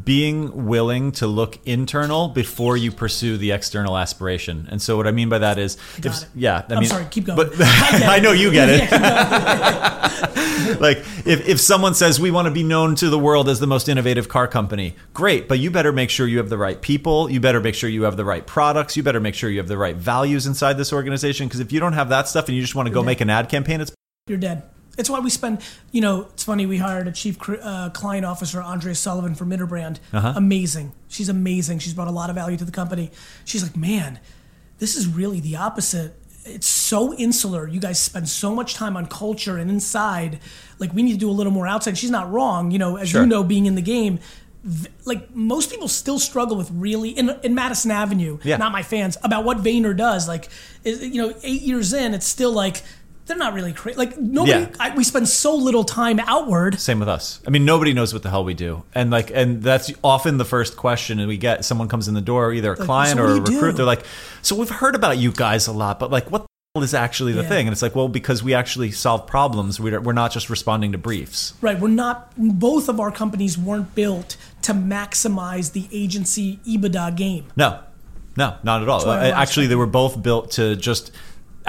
[0.04, 4.68] being willing to look internal before you pursue the external aspiration.
[4.70, 7.26] And so what I mean by that is if, yeah, I I'm mean sorry, keep
[7.26, 7.38] going.
[7.38, 8.90] But I I know you get it.
[10.20, 13.60] Yeah, like if, if someone says we want to be known to the world as
[13.60, 16.82] the most innovative car company, great, but you better make sure you have the right
[16.82, 19.60] people, you better make sure you have the right products, you better make sure you
[19.60, 22.56] have the right values inside this organization because if you don't have that stuff and
[22.56, 23.92] you just want to go make an ad campaign, it's
[24.28, 24.64] You're dead.
[25.00, 28.62] It's why we spend, you know, it's funny, we hired a chief uh, client officer,
[28.62, 29.98] Andrea Sullivan from Interbrand.
[30.14, 30.34] Uh-huh.
[30.36, 30.92] Amazing.
[31.08, 31.80] She's amazing.
[31.80, 33.10] She's brought a lot of value to the company.
[33.46, 34.20] She's like, man,
[34.80, 36.16] this is really the opposite.
[36.46, 37.68] it's so insular.
[37.68, 40.40] You guys spend so much time on culture and inside.
[40.80, 41.98] Like we need to do a little more outside.
[41.98, 43.22] She's not wrong, you know, as Sure.
[43.22, 44.20] you know, being in the game.
[44.64, 48.58] v- Like most people still struggle with really in, in Madison Avenue, Yeah.
[48.58, 50.28] not my fans, about what Vayner does.
[50.28, 50.50] Like,
[50.84, 52.84] is, you know, eight years in, it's still like
[53.30, 53.98] they're not really crazy.
[53.98, 54.70] Like nobody, Yeah.
[54.80, 56.78] I, we spend so little time outward.
[56.80, 57.40] Same with us.
[57.48, 60.46] I mean, nobody knows what the hell we do, and like, and that's often the
[60.46, 61.20] first question.
[61.20, 63.40] And we get someone comes in the door, either a Like, client so or a
[63.40, 63.72] recruit.
[63.72, 63.78] do?
[63.78, 64.04] They're like,
[64.42, 67.32] "So we've heard about you guys a lot, but like, what the hell is actually
[67.34, 67.50] the Yeah.
[67.50, 69.80] thing?" And it's like, well, because we actually solve problems.
[69.80, 71.54] We're we're not just responding to briefs.
[71.62, 72.32] Right, we're not.
[72.38, 77.46] Both of our companies weren't built to maximize the agency EBITDA game.
[77.56, 77.80] No,
[78.38, 79.10] no, not at all.
[79.10, 81.12] Actually, they were both built to just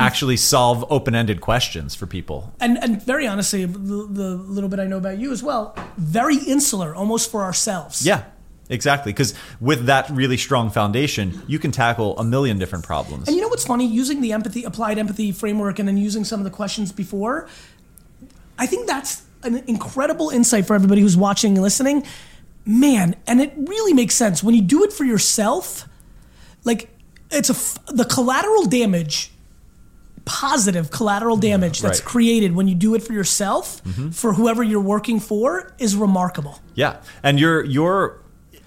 [0.01, 2.53] actually solve open-ended questions for people.
[2.61, 6.37] And and very honestly, the, the little bit I know about you as well, very
[6.37, 8.05] insular, almost for ourselves.
[8.05, 8.25] Yeah,
[8.69, 9.13] exactly.
[9.13, 13.29] Because with that really strong foundation, you can tackle a million different problems.
[13.29, 13.87] And you know what's funny?
[13.87, 17.49] Using the empathy, applied empathy framework, and then using some of the questions before,
[18.59, 22.05] I think that's an incredible insight for everybody who's watching and listening.
[22.67, 25.89] Man, and it really makes sense when you do it for yourself.
[26.63, 26.91] Like
[27.31, 29.33] it's a f- the collateral damage,
[30.31, 32.05] positive collateral damage that's Right.
[32.13, 34.15] created when you do it for yourself Mhm.
[34.15, 36.61] for whoever you're working for is remarkable.
[36.75, 38.17] Yeah, and you're you're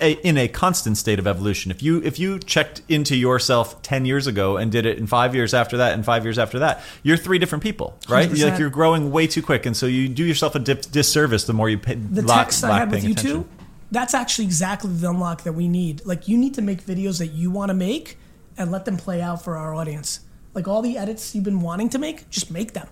[0.01, 1.71] a, in a constant state of evolution.
[1.71, 5.33] If you if you checked into yourself ten years ago and did it in five
[5.35, 8.29] years after that and five years after that, you're three different people, right?
[8.35, 11.45] You're, like you're growing way too quick, and so you do yourself a dip, disservice
[11.45, 13.43] the more you pay, the lack, text I had with you attention.
[13.43, 13.47] two,
[13.91, 16.01] that's actually exactly the unlock that we need.
[16.05, 18.17] Like you need to make videos that you want to make
[18.57, 20.19] and let them play out for our audience.
[20.53, 22.87] Like all the edits you've been wanting to make, just make them.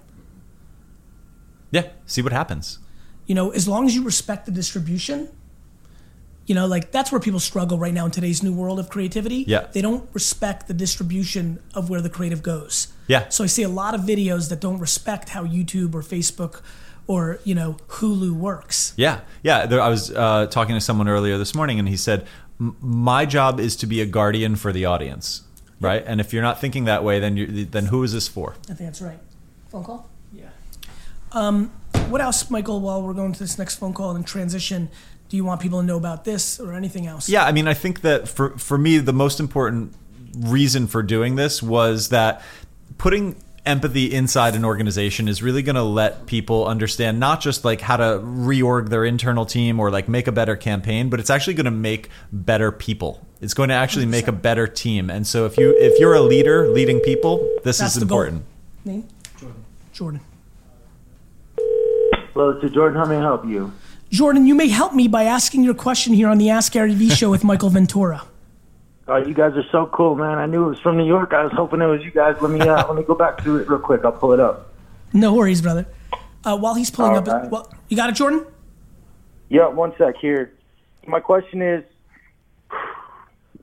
[1.71, 2.79] Yeah, see what happens.
[3.27, 5.29] You know, as long as you respect the distribution,
[6.45, 9.45] you know, like that's where people struggle right now in today's new world of creativity.
[9.47, 9.67] Yeah.
[9.71, 12.91] They don't respect the distribution of where the creative goes.
[13.07, 13.29] Yeah.
[13.29, 16.61] So I see a lot of videos that don't respect how YouTube or Facebook
[17.07, 18.93] or, you know, Hulu works.
[18.95, 19.65] Yeah, yeah.
[19.65, 22.25] There, I was uh, talking to someone earlier this morning, and he said,
[22.59, 25.41] "M- "My job is to be a guardian for the audience,
[25.81, 26.03] right?
[26.05, 28.73] And if you're not thinking that way, then you then who is this for?" I
[28.73, 29.19] think that's right.
[29.69, 30.09] Phone call?
[30.31, 30.45] Yeah.
[31.33, 31.71] Um,
[32.09, 34.89] what else, Michael, while we're going to this next phone call and transition,
[35.29, 37.29] do you want people to know about this or anything else?
[37.29, 39.93] Yeah, I mean, I think that for for me, the most important
[40.37, 42.41] reason for doing this was that
[42.97, 47.79] putting empathy inside an organization is really going to let people understand not just like
[47.79, 51.53] how to reorg their internal team or like make a better campaign but it's actually
[51.53, 55.45] going to make better people it's going to actually make a better team and so
[55.45, 58.21] if you if you're a leader leading people this That's is the goal.
[58.21, 58.45] important
[58.83, 59.07] Name?
[59.37, 59.65] Jordan.
[59.93, 60.21] Jordan.
[62.33, 62.97] Hello, this Jordan.
[62.97, 63.71] How may I help you?
[64.09, 67.09] Jordan, you may help me by asking your question here on the Ask Gary Vee
[67.09, 68.23] show with Michael Ventura.
[69.07, 70.37] Oh, you guys are so cool, man.
[70.37, 71.33] I knew it was from New York.
[71.33, 72.35] I was hoping it was you guys.
[72.41, 74.05] Let me uh, let me go back to it real quick.
[74.05, 74.71] I'll pull it up.
[75.13, 75.87] No worries, brother.
[76.43, 77.49] Uh, while he's pulling up, All right.
[77.51, 78.45] well, you got it, Jordan?
[79.49, 80.53] Yeah, one sec here.
[81.05, 81.83] My question is,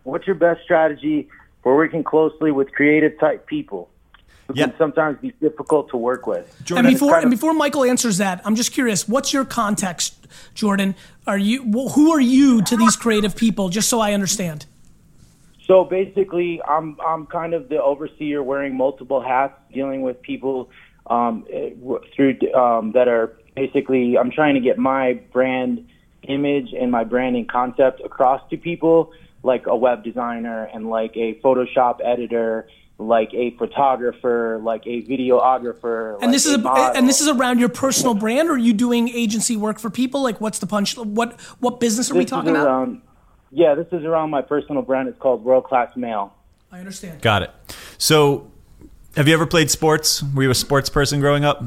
[0.03, 1.29] what's your best strategy
[1.63, 3.89] for working closely with creative type people
[4.49, 6.55] who can sometimes be difficult to work with?
[6.77, 9.09] and before and before Michael answers that, I'm just curious.
[9.09, 10.95] What's your context, Jordan?
[11.27, 13.69] Are you who are you to these creative people?
[13.69, 14.67] Just so I understand.
[15.69, 20.71] So basically, I'm I'm kind of the overseer, wearing multiple hats, dealing with people
[21.07, 21.45] um,
[22.17, 24.17] through um, that are basically.
[24.17, 25.87] I'm trying to get my brand
[26.23, 31.35] image and my branding concept across to people, like a web designer and like a
[31.45, 36.19] Photoshop editor, like a photographer, like a videographer.
[36.23, 39.11] And this is a, and this is around your personal brand, or are you doing
[39.11, 40.23] agency work for people?
[40.23, 40.97] Like, what's the punch?
[40.97, 43.03] What what business are we This is talking about?
[43.53, 45.09] Around- Yeah, this is around my personal brand.
[45.09, 46.33] It's called World Class Mail.
[46.71, 47.23] I understand.
[47.23, 47.51] got it
[47.97, 48.51] so
[49.17, 51.63] have you ever played sports were you a sports person growing up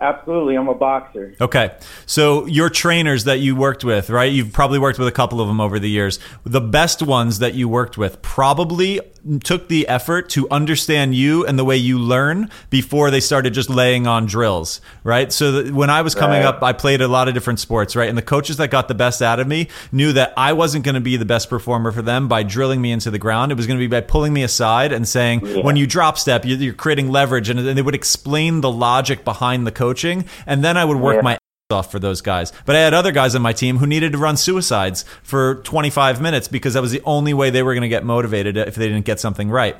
[0.00, 1.36] Absolutely, I'm a boxer.
[1.40, 1.76] Okay.
[2.06, 4.32] So your trainers that you worked with, right?
[4.32, 6.18] You've probably worked with a couple of them over the years.
[6.42, 9.00] The best ones that you worked with probably
[9.44, 13.70] took the effort to understand you and the way you learn before they started just
[13.70, 15.32] laying on drills, right?
[15.32, 16.46] So when I was coming Right.
[16.46, 18.08] up, I played a lot of different sports, right?
[18.08, 20.94] And the coaches that got the best out of me knew that I wasn't going
[20.96, 23.52] to be the best performer for them by drilling me into the ground.
[23.52, 25.62] It was going to be by pulling me aside and saying, Yeah.
[25.62, 27.48] when you drop step, you- you're creating leverage.
[27.48, 30.24] And and they would explain the logic behind the coaching.
[30.46, 31.22] And then I would work Yeah.
[31.22, 31.38] my
[31.72, 32.52] off for those guys.
[32.64, 36.20] But I had other guys on my team who needed to run suicides for 25
[36.20, 38.86] minutes because that was the only way they were going to get motivated if they
[38.86, 39.76] didn't get something right.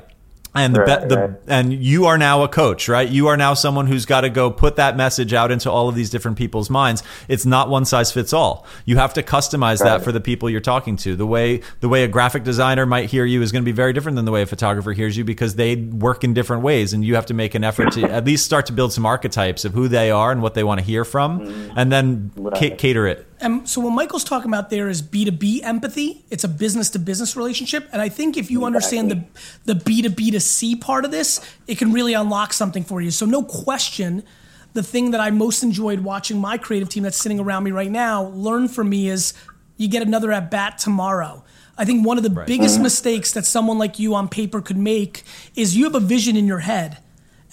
[0.55, 1.31] And the, Right, be- the right.
[1.47, 3.09] and you are now a coach, right?
[3.09, 5.95] You are now someone who's got to go put that message out into all of
[5.95, 7.01] these different people's minds.
[7.27, 8.65] It's not one size fits all.
[8.85, 11.15] You have to customize that for the people you're talking to.
[11.15, 13.93] The way the way a graphic designer might hear you is going to be very
[13.93, 17.03] different than the way a photographer hears you because they work in different ways, and
[17.03, 19.73] you have to make an effort to at least start to build some archetypes of
[19.73, 21.73] who they are and what they want to hear from, mm.
[21.75, 22.77] and then ca- Right.
[22.77, 23.27] cater it.
[23.43, 26.23] And so what Michael's talking about there is B2B empathy.
[26.29, 27.89] It's a business to business relationship.
[27.91, 29.23] And I think if you understand the
[29.65, 33.11] the B2B to C part of this, it can really unlock something for you.
[33.11, 34.23] So no question,
[34.71, 37.91] the thing that I most enjoyed watching my creative team that's sitting around me right
[37.91, 39.33] now learn from me is
[39.75, 41.43] you get another at bat tomorrow.
[41.77, 42.83] I think one of the biggest mm-hmm.
[42.83, 45.23] mistakes that someone like you on paper could make
[45.55, 46.99] is you have a vision in your head.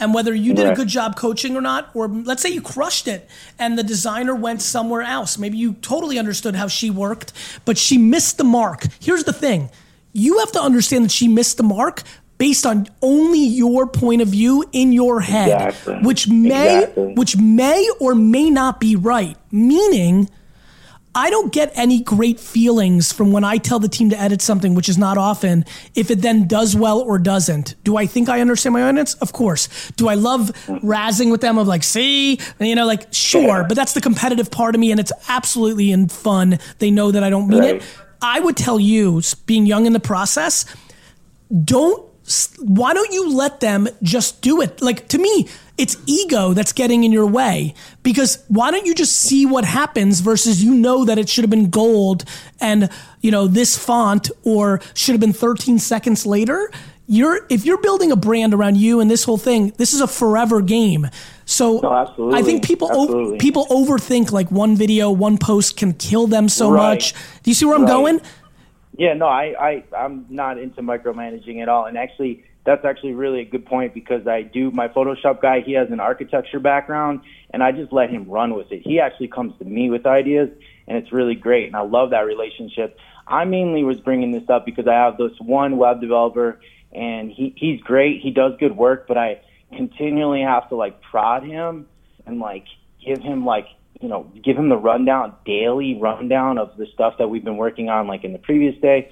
[0.01, 3.07] And whether you did a good job coaching or not, or let's say you crushed
[3.07, 3.29] it
[3.59, 5.37] and the designer went somewhere else.
[5.37, 7.35] Maybe you totally understood how she worked,
[7.67, 8.87] but she missed the mark.
[8.99, 9.69] Here's the thing
[10.13, 12.03] you have to understand that she missed the mark
[12.39, 15.99] based on only your point of view in your head, Exactly.
[16.03, 17.15] which may Exactly.
[17.15, 19.37] which may or may not be right.
[19.53, 20.31] Meaning,
[21.15, 24.75] I don't get any great feelings from when I tell the team to edit something,
[24.75, 27.75] which is not often, if it then does well or doesn't.
[27.83, 29.15] Do I think I understand my audience?
[29.15, 29.91] Of course.
[29.97, 33.95] Do I love razzing with them of like, see, you know, like, sure, but that's
[33.95, 36.59] the competitive part of me and it's absolutely in fun.
[36.79, 37.83] They know that I don't mean it.
[38.23, 40.65] I would tell you, being young in the process,
[41.65, 42.07] don't
[42.61, 44.81] why don't you let them just do it?
[44.81, 47.75] Like to me it's ego that's getting in your way.
[48.03, 51.51] Because why don't you just see what happens versus you know that it should have
[51.51, 52.25] been gold
[52.61, 52.91] and
[53.23, 56.71] you know this font or should have been 13 seconds later?
[57.07, 60.07] You're if you're building a brand around you and this whole thing this is a
[60.07, 61.09] forever game.
[61.47, 61.91] So No,
[62.33, 66.71] i think people o- people overthink like one video one post can kill them so
[66.71, 66.91] Right.
[66.91, 67.13] much.
[67.43, 67.91] Do you see where i'm Right.
[67.91, 68.21] going
[68.97, 71.87] Yeah, no, I, I, I'm not into micromanaging at all.
[71.87, 75.73] And actually, that's actually really a good point because I do, my Photoshop guy, he
[75.75, 77.21] has an architecture background,
[77.51, 78.83] and I just let him run with it.
[78.85, 80.51] He actually comes to me with ideas,
[80.87, 81.67] and it's really great.
[81.67, 82.99] And I love that relationship.
[83.27, 86.61] I mainly was bringing this up because I have this one web developer,
[86.93, 88.21] and he, he's great.
[88.21, 89.41] He does good work, but I
[89.75, 91.87] continually have to like prod him
[92.27, 92.65] and like
[93.05, 93.67] give him like
[94.01, 97.89] you know give him the rundown daily rundown of the stuff that we've been working
[97.89, 99.11] on like in the previous day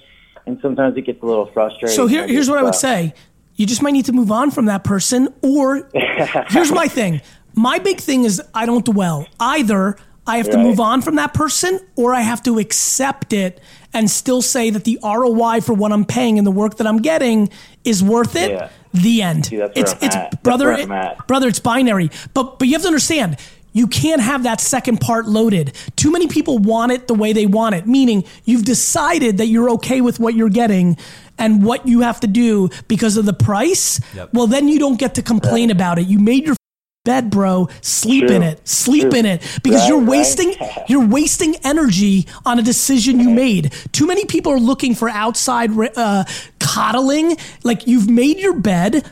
[0.49, 3.15] and sometimes it gets a little frustrating So here, here's what I would uh, say.
[3.57, 5.29] You just might need to move on from that person.
[5.43, 5.91] Or
[6.49, 7.21] here's my thing.
[7.55, 9.27] My big thing is I don't dwell.
[9.39, 13.61] Either I have to move on from that person or I have to accept it
[13.93, 16.99] and still say that the ROI for what I'm paying and the work that I'm
[16.99, 17.51] getting
[17.85, 18.51] is worth it.
[18.51, 18.71] Yeah.
[18.95, 19.47] The end.
[19.47, 20.43] See, that's where it's I'm it's at.
[20.43, 21.27] Brother at.
[21.27, 22.11] brother it's binary.
[22.33, 23.39] But but you have to understand
[23.73, 25.75] you can't have that second part loaded.
[25.97, 29.71] Too many people want it the way they want it, meaning you've decided that you're
[29.71, 30.97] okay with what you're getting
[31.39, 34.01] and what you have to do because of the price.
[34.15, 34.31] Yep.
[34.33, 36.07] Well, then you don't get to complain about it.
[36.07, 36.57] You made your
[37.05, 37.69] bed, bro.
[37.81, 38.67] Sleep in it.
[38.69, 39.21] Sleep True.
[39.21, 40.09] in it because Right, you're right.
[40.09, 40.55] wasting
[40.89, 43.73] you're wasting energy on a decision you made.
[43.93, 46.25] Too many people are looking for outside uh,
[46.59, 47.37] coddling.
[47.63, 49.09] Like you've made your bed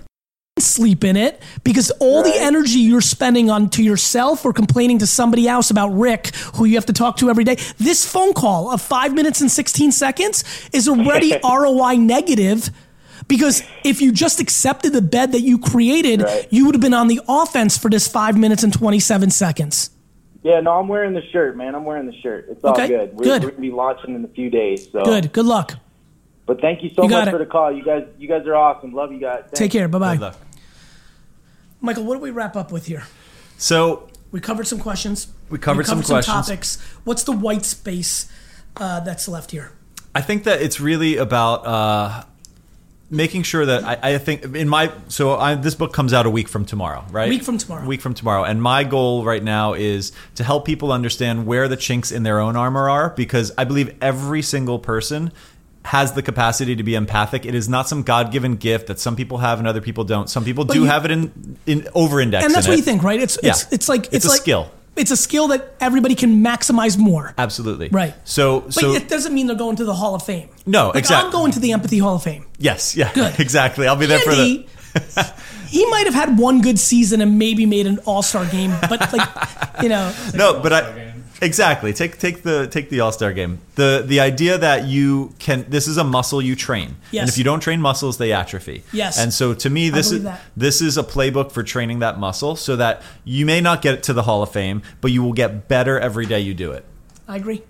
[0.60, 5.06] sleep in it because all the energy you're spending on to yourself or complaining to
[5.06, 7.56] somebody else about Rick, who you have to talk to every day.
[7.76, 12.70] This phone call of five minutes and 16 seconds is already ROI negative
[13.28, 16.46] because if you just accepted the bed that you created, Right.
[16.50, 19.90] you would have been on the offense for this five minutes and 27 seconds.
[20.42, 23.14] yeah no i'm wearing the shirt man i'm wearing the shirt it's all Okay, good
[23.14, 23.42] we're, good.
[23.44, 25.32] we're gonna be launching in a few days so Good.
[25.32, 25.72] Good luck.
[26.46, 27.32] but thank you so You much it.
[27.32, 29.88] for the call you guys you guys are awesome love you guys Take care.
[29.88, 30.36] Bye Good bye.
[31.86, 33.04] Michael, what do we wrap up with here?
[33.56, 35.28] So We covered some questions.
[35.48, 36.26] We covered some questions.
[36.26, 36.82] topics.
[37.04, 38.30] What's the white space
[38.76, 39.72] uh, that's left here?
[40.14, 42.24] I think that it's really about uh,
[43.08, 46.30] making sure that I, I think in my so I, this book comes out a
[46.30, 47.28] week from tomorrow, right?
[47.28, 47.86] Week from tomorrow.
[47.86, 51.76] Week from tomorrow, and my goal right now is to help people understand where the
[51.76, 55.32] chinks in their own armor are, because I believe every single person
[55.86, 57.46] has the capacity to be empathic.
[57.46, 60.28] It is not some God-given gift that some people have and other people don't.
[60.28, 62.78] Some people But do you- have it in in over-index, and that's in what it.
[62.78, 63.20] you think, right?
[63.20, 63.68] It's it's Yeah.
[63.70, 64.70] it's like It's a like, skill.
[64.96, 67.34] It's a skill that everybody can maximize more.
[67.36, 68.14] Absolutely, Right.
[68.24, 70.48] So, But so it doesn't mean they're going to the Hall of Fame.
[70.64, 72.46] No, Like, exact- I'm going to the Empathy Hall of Fame.
[72.58, 73.34] yes, yeah, Good.
[73.38, 73.86] exactly.
[73.86, 74.64] I'll be there for the.
[75.68, 79.12] He might have had one good season and maybe made an All Star game, but
[79.12, 79.28] like,
[79.82, 81.05] you know, no, but I.
[81.42, 83.58] exactly take take the take the All Star game.
[83.74, 87.22] The the idea that you can this is a muscle you train, Yes.
[87.22, 88.82] and if you don't train muscles, they atrophy.
[88.92, 89.18] Yes.
[89.18, 90.40] and so to me, this is that.
[90.56, 94.12] this is a playbook for training that muscle, so that you may not get to
[94.12, 96.84] the Hall of Fame, but you will get better every day you do it.
[97.28, 97.62] I agree.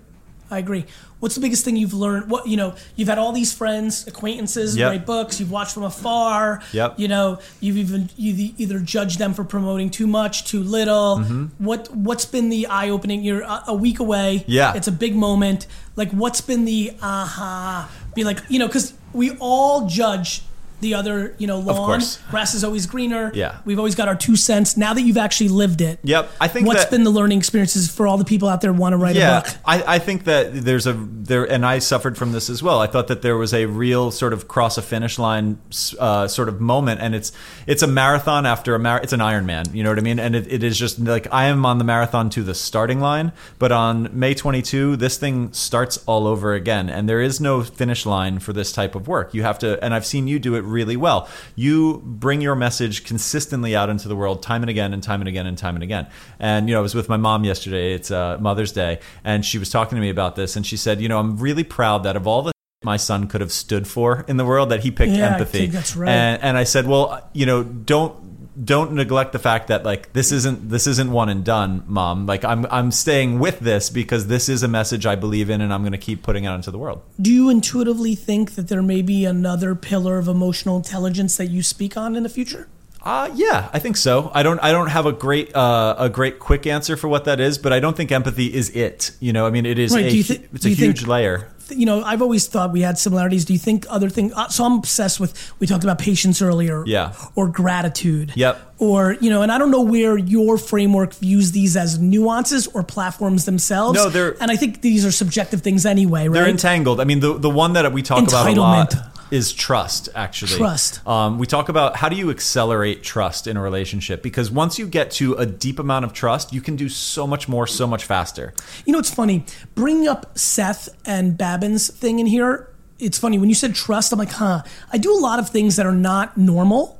[0.49, 0.85] I agree.
[1.19, 2.29] What's the biggest thing you've learned?
[2.29, 4.89] What you know, you've had all these friends, acquaintances, Yep.
[4.91, 5.39] write books.
[5.39, 6.61] You've watched from afar.
[6.73, 6.99] Yep.
[6.99, 11.17] You know, you've even you either judged them for promoting too much, too little.
[11.19, 11.49] Mhm.
[11.57, 13.23] What What's been the eye opening?
[13.23, 14.43] You're a, a week away.
[14.47, 14.73] Yeah.
[14.75, 15.65] It's a big moment.
[15.95, 17.89] Like, what's been the aha?
[18.13, 20.43] Be like, you know, because we all judge
[20.79, 22.01] the other, you know, lawn.
[22.29, 23.31] Grass is always greener.
[23.33, 23.59] Yeah.
[23.65, 24.77] We've always got our two cents.
[24.77, 25.99] Now that you've actually lived it.
[26.03, 26.29] Yep.
[26.39, 28.79] I think What's that- been the learning experiences for all the people out there who
[28.79, 29.55] want to write yeah, a book?
[29.65, 32.79] I, I think that there's a there, and I suffered from this as well.
[32.79, 35.59] I thought that there was a real sort of cross a finish line
[35.99, 37.31] uh, sort of moment, and it's
[37.65, 39.73] it's a marathon after a mar- it's an Ironman.
[39.73, 40.19] You know what I mean?
[40.19, 43.31] And it, it is just like I am on the marathon to the starting line,
[43.59, 48.05] but on May 22, this thing starts all over again, and there is no finish
[48.05, 49.33] line for this type of work.
[49.33, 51.27] You have to, and I've seen you do it really well.
[51.55, 55.27] You bring your message consistently out into the world, time and again, and time and
[55.27, 56.07] again, and time and again.
[56.39, 57.93] And you know, I was with my mom yesterday.
[57.93, 61.01] It's uh, Mother's Day, and she was talking to me about this, and she said,
[61.01, 62.51] you know, I'm really proud that of all the
[62.83, 65.65] my son could have stood for in the world that he picked Yeah, empathy.
[65.65, 66.09] that's right.
[66.09, 68.26] And, and I said, well, you know, don't
[68.63, 72.25] don't neglect the fact that like this isn't this isn't one and done, mom.
[72.25, 75.73] Like I'm I'm staying with this because this is a message I believe in, and
[75.73, 77.01] I'm going to keep putting it out into the world.
[77.21, 81.61] Do you intuitively think that there may be another pillar of emotional intelligence that you
[81.61, 82.67] speak on in the future?
[83.03, 84.31] Uh, yeah, I think so.
[84.33, 87.39] I don't I don't have a great uh, a great quick answer for what that
[87.39, 89.11] is, but I don't think empathy is it.
[89.19, 90.97] You know, I mean, it is Right, a do you hu- thi- it's a huge
[90.99, 91.47] think- layer.
[91.71, 93.45] You know, I've always thought we had similarities.
[93.45, 94.33] Do you think other things?
[94.35, 95.33] Uh, so I'm obsessed with.
[95.59, 96.83] We talked about patience earlier.
[96.85, 97.13] Yeah.
[97.35, 98.33] Or gratitude.
[98.35, 98.75] Yep.
[98.79, 102.83] Or you know, and I don't know where your framework views these as nuances or
[102.83, 103.97] platforms themselves.
[103.97, 106.33] No, they're- And I think these are subjective things anyway, right?
[106.33, 106.99] They're entangled.
[107.01, 108.93] I mean, the the one that we talk about a lot.
[109.31, 110.09] Is trust.
[110.15, 111.05] Actually, Trust.
[111.07, 114.87] Um, we talk about how do you accelerate trust in a relationship because once you
[114.87, 118.05] get to a deep amount of trust, you can do so much more, so much
[118.05, 118.53] faster.
[118.85, 119.45] You know, it's funny.
[119.75, 122.69] Bringing up Seth and Babin's thing in here,
[122.99, 123.37] it's funny.
[123.37, 124.63] When you said trust, I'm like, huh.
[124.91, 126.99] I do a lot of things that are not normal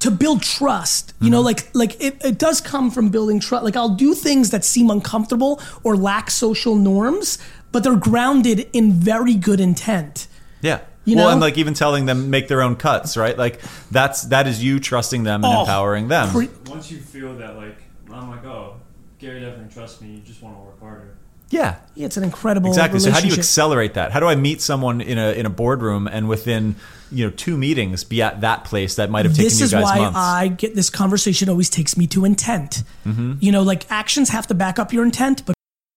[0.00, 1.14] to build trust.
[1.20, 3.64] You know, like like it, it does come from building trust.
[3.64, 7.38] Like I'll do things that seem uncomfortable or lack social norms,
[7.72, 10.26] but they're grounded in very good intent.
[10.60, 10.80] Yeah.
[11.06, 11.32] You well, know?
[11.32, 13.38] and like even telling them make their own cuts, right?
[13.38, 16.28] Like that's that is you trusting them and Oh, empowering them.
[16.30, 17.78] pre- Once you feel that, like,
[18.12, 18.76] I'm like, oh,
[19.18, 20.08] Gary definitely trusts me.
[20.16, 21.16] You just want to work harder.
[21.48, 21.76] yeah.
[21.94, 22.98] Yeah, it's an incredible Exactly.
[23.00, 24.12] So how do you accelerate that?
[24.12, 26.74] How do I meet someone in a in a boardroom and within
[27.12, 29.72] you know two meetings be at that place that might have taken this you is
[29.72, 30.10] guys why?
[30.14, 32.82] I get this conversation always takes me to intent.
[33.06, 33.38] Mhm.
[33.40, 35.54] You know, like actions have to back up your intent, but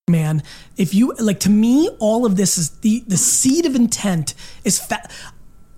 [0.10, 0.43] man,
[0.78, 4.34] if you like to me, all of this is the the seed of intent
[4.64, 5.07] is fa-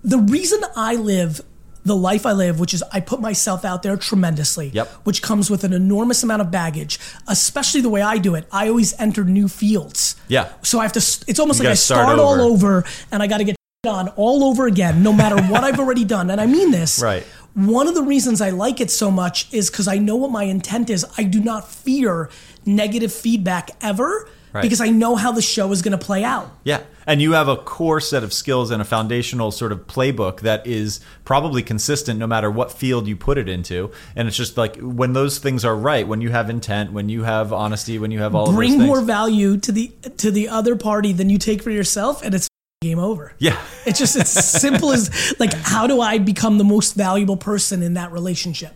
[0.02, 1.40] the reason I live
[1.84, 4.88] the life I live, which is I put myself out there tremendously, Yep.
[5.02, 8.46] which comes with an enormous amount of baggage, especially the way I do it.
[8.52, 10.14] I always enter new fields.
[10.28, 10.50] Yeah.
[10.62, 12.78] So I have to, it's almost You like I start start all over.
[12.78, 13.56] over and I got to get
[13.86, 16.30] on all over again, no matter what I've already done.
[16.30, 17.02] And I mean this.
[17.12, 17.24] Right.
[17.54, 20.44] One of the reasons I like it so much is because I know what my
[20.44, 21.04] intent is.
[21.18, 22.30] I do not fear
[22.64, 24.60] negative feedback ever Right.
[24.60, 26.50] because I know how the show is going to play out.
[26.62, 26.82] Yeah.
[27.06, 30.66] And you have a core set of skills and a foundational sort of playbook that
[30.66, 33.90] is probably consistent no matter what field you put it into.
[34.14, 37.22] And it's just like when those things are right, when you have intent, when you
[37.22, 38.86] have honesty, when you have all Bring of those things.
[38.88, 42.46] more value to the to the other party than you take for yourself, and it's
[42.82, 43.32] game over.
[43.38, 43.58] yeah.
[43.86, 47.94] It's just as simple as like, how do I become the most valuable person in
[47.94, 48.74] that relationship?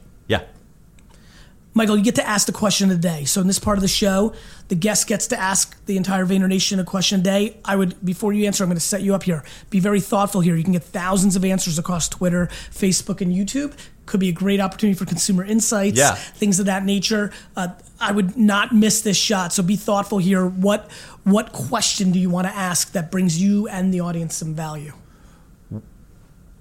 [1.77, 3.27] Michael, you get to ask the question of the day.
[3.27, 4.33] So in this part of the show,
[4.69, 7.59] the guest gets to ask the entire Vayner Nation a question a day.
[7.67, 9.45] I would, before you answer, I'm going to set you up here.
[9.69, 10.57] Be very thoughtful here.
[10.57, 13.75] You can get thousands of answers across Twitter, Facebook, and YouTube.
[14.07, 16.15] Could be a great opportunity for consumer insights, Yeah.
[16.15, 17.31] things of that nature.
[17.55, 17.69] Uh,
[18.01, 19.53] I would not miss this shot.
[19.53, 20.47] So be thoughtful here.
[20.47, 20.91] What
[21.25, 24.95] what question do you want to ask that brings you and the audience some value?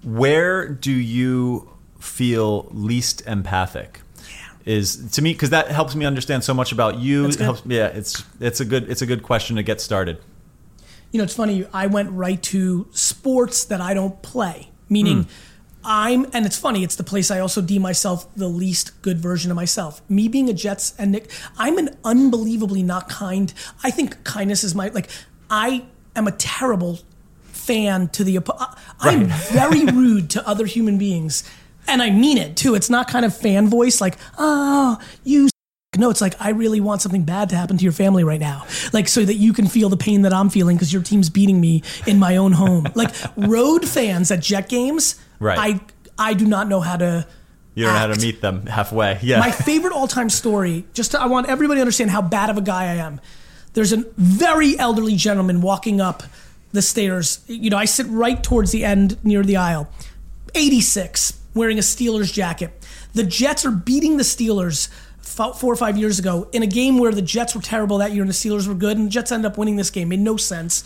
[0.02, 4.00] Where do you feel least empathic?
[4.66, 7.24] Is to me because that helps me understand so much about you.
[7.26, 10.18] It helps, yeah, it's it's a good it's a good question to get started.
[11.12, 11.64] you know, it's funny.
[11.72, 15.30] I went right to sports that I don't play, meaning Hmm.
[15.88, 16.82] I'm, and it's funny.
[16.82, 20.02] It's the place I also deem myself the least good version of myself.
[20.08, 23.54] Me being a Jets and Knick, I'm an unbelievably not kind.
[23.84, 25.08] I think kindness is my like.
[25.48, 25.84] I
[26.16, 26.98] am a terrible
[27.44, 28.40] fan to the.
[28.98, 31.44] I'm very rude to other human beings,
[31.88, 32.74] and I mean it too.
[32.74, 35.48] It's not kind of fan voice like, oh, you
[35.98, 38.66] no, it's like I really want something bad to happen to your family right now,
[38.92, 41.58] like so that you can feel the pain that I'm feeling because your team's beating
[41.60, 42.86] me in my own home.
[42.94, 45.58] Like road fans at Jet games, Right.
[45.58, 45.80] I
[46.30, 47.26] I do not know how to.
[47.74, 49.18] You don't know how to meet them halfway.
[49.22, 49.38] Yeah.
[49.38, 50.84] My favorite all time story.
[50.94, 53.20] Just to, I want everybody to understand how bad of a guy I am.
[53.74, 56.22] there's a very elderly gentleman walking up
[56.72, 57.40] the stairs.
[57.46, 59.88] You know, I sit right towards the end near the aisle.
[60.54, 62.86] 86, wearing a Steelers jacket.
[63.14, 64.88] The Jets are beating the Steelers
[65.18, 68.22] four or five years ago in a game where the Jets were terrible that year
[68.22, 70.10] and the Steelers were good, and the Jets ended up winning this game.
[70.10, 70.84] Made no sense.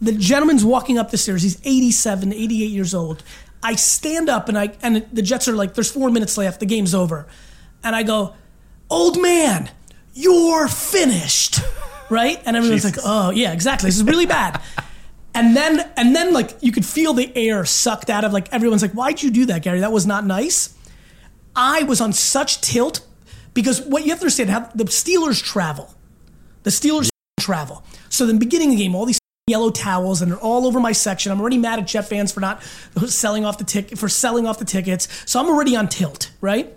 [0.00, 1.42] The gentleman's walking up the stairs.
[1.42, 3.22] He's 87, 88 years old.
[3.62, 6.60] I stand up and I and the Jets are like, there's four minutes left.
[6.60, 7.26] The game's over,
[7.82, 8.34] and I go,
[8.88, 9.70] "Old man,
[10.14, 11.60] you're finished."
[12.10, 12.40] Right?
[12.46, 13.88] And everyone's like, "Oh yeah, exactly.
[13.88, 14.62] This is really bad."
[15.38, 18.82] And then and then like you could feel the air sucked out of like everyone's
[18.82, 19.78] like, "Why'd you do that, Gary?
[19.78, 20.74] That was not nice."
[21.54, 23.06] I was on such tilt
[23.54, 25.94] because what you have to understand how the Steelers travel.
[26.64, 27.08] The Steelers
[27.38, 27.84] travel.
[28.08, 30.90] So then beginning of the game, all these yellow towels and they're all over my
[30.90, 31.30] section.
[31.30, 32.60] I'm already mad at Jet fans for not
[33.06, 35.06] selling off the ticket for selling off the tickets.
[35.24, 36.76] So I'm already on tilt, right?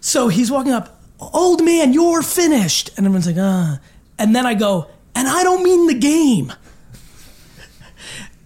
[0.00, 2.90] So he's walking up, old man, you're finished.
[2.96, 3.76] And everyone's like, uh.
[4.18, 6.52] And then I go, and I don't mean the game.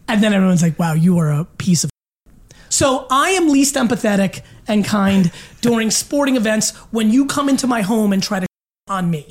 [0.08, 1.90] And then everyone's like, wow, you are a piece of.
[2.68, 7.82] So I am least empathetic and kind during sporting events when you come into my
[7.82, 8.46] home and try to
[8.88, 9.26] on me,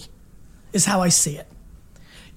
[0.74, 1.48] is how I see it.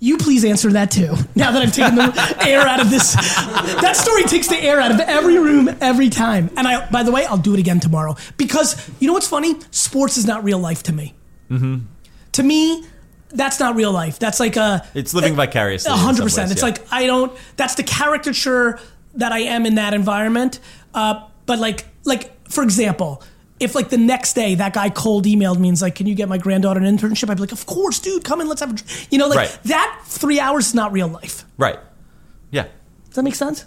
[0.00, 1.16] You please answer that too.
[1.34, 4.92] Now that I've taken the air out of this, that story takes the air out
[4.92, 6.48] of every room every time.
[6.56, 9.56] And I, by the way, I'll do it again tomorrow because you know what's funny?
[9.72, 11.14] Sports is not real life to me.
[11.50, 11.78] Mm-hmm.
[12.32, 12.84] To me,
[13.30, 14.18] that's not real life.
[14.18, 15.90] That's like a It's living vicariously.
[15.90, 16.50] a in some hundred percent.
[16.52, 16.68] It's yeah.
[16.68, 17.32] like I don't.
[17.56, 18.78] That's the caricature
[19.14, 20.60] that I am in that environment.
[20.94, 23.22] Uh, but like, like for example,
[23.60, 26.28] if like the next day that guy cold emailed me and's like, "Can you get
[26.28, 28.24] my granddaughter an internship?" I'd be like, "Of course, dude.
[28.24, 28.48] Come in.
[28.48, 29.58] Let's have a." dr-" You know, like Right.
[29.64, 30.00] that.
[30.06, 31.44] Three hours is not real life.
[31.58, 31.78] right.
[32.50, 32.64] Yeah.
[33.06, 33.66] Does that make sense?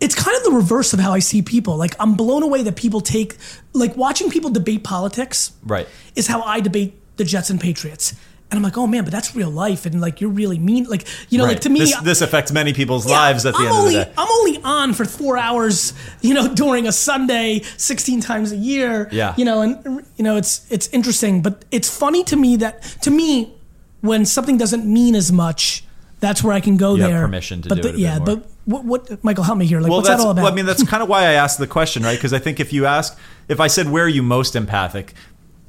[0.00, 1.76] It's kind of the reverse of how I see people.
[1.76, 3.36] Like I'm blown away that people take
[3.74, 5.86] like watching people debate politics Right.
[6.14, 8.14] is how I debate the Jets and Patriots.
[8.48, 10.84] And I'm like, oh man, but that's real life, and like you're really mean.
[10.84, 11.54] Like you know, Right.
[11.54, 14.00] like to me, this, this affects many people's lives at the I'm end only, of
[14.00, 14.12] the day.
[14.16, 19.08] I'm only on for four hours, you know, during a Sunday, 16 times a year.
[19.10, 19.34] Yeah.
[19.36, 23.10] You know, and you know, it's it's interesting, but it's funny to me that to
[23.10, 23.52] me,
[24.00, 25.82] when something doesn't mean as much,
[26.20, 27.22] that's where I can go You have there.
[27.22, 29.80] permission to but do the- it yeah, but what, what, Michael, help me here.
[29.80, 30.42] Like, well, what's that all about?
[30.42, 32.16] well, I mean, that's kind of why I asked the question, right?
[32.16, 33.16] Because I think if you ask,
[33.48, 35.14] if I said where are you most empathic,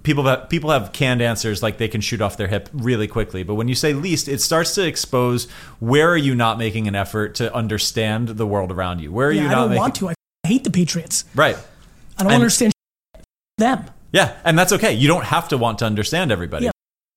[0.08, 3.44] people have, people have canned answers, like they can shoot off their hip really quickly.
[3.44, 5.50] But when you say least, it starts to expose
[5.80, 9.12] where are you not making an effort to understand the world around you?
[9.12, 10.10] Where are yeah, you I not don't making want to.
[10.10, 10.16] I
[10.48, 11.26] hate the Patriots.
[11.36, 11.58] right?
[12.18, 12.72] I don't And- understand
[13.58, 13.84] them.
[14.14, 14.94] Yeah, and that's okay.
[14.94, 16.72] You don't have to want to understand everybody, Yeah.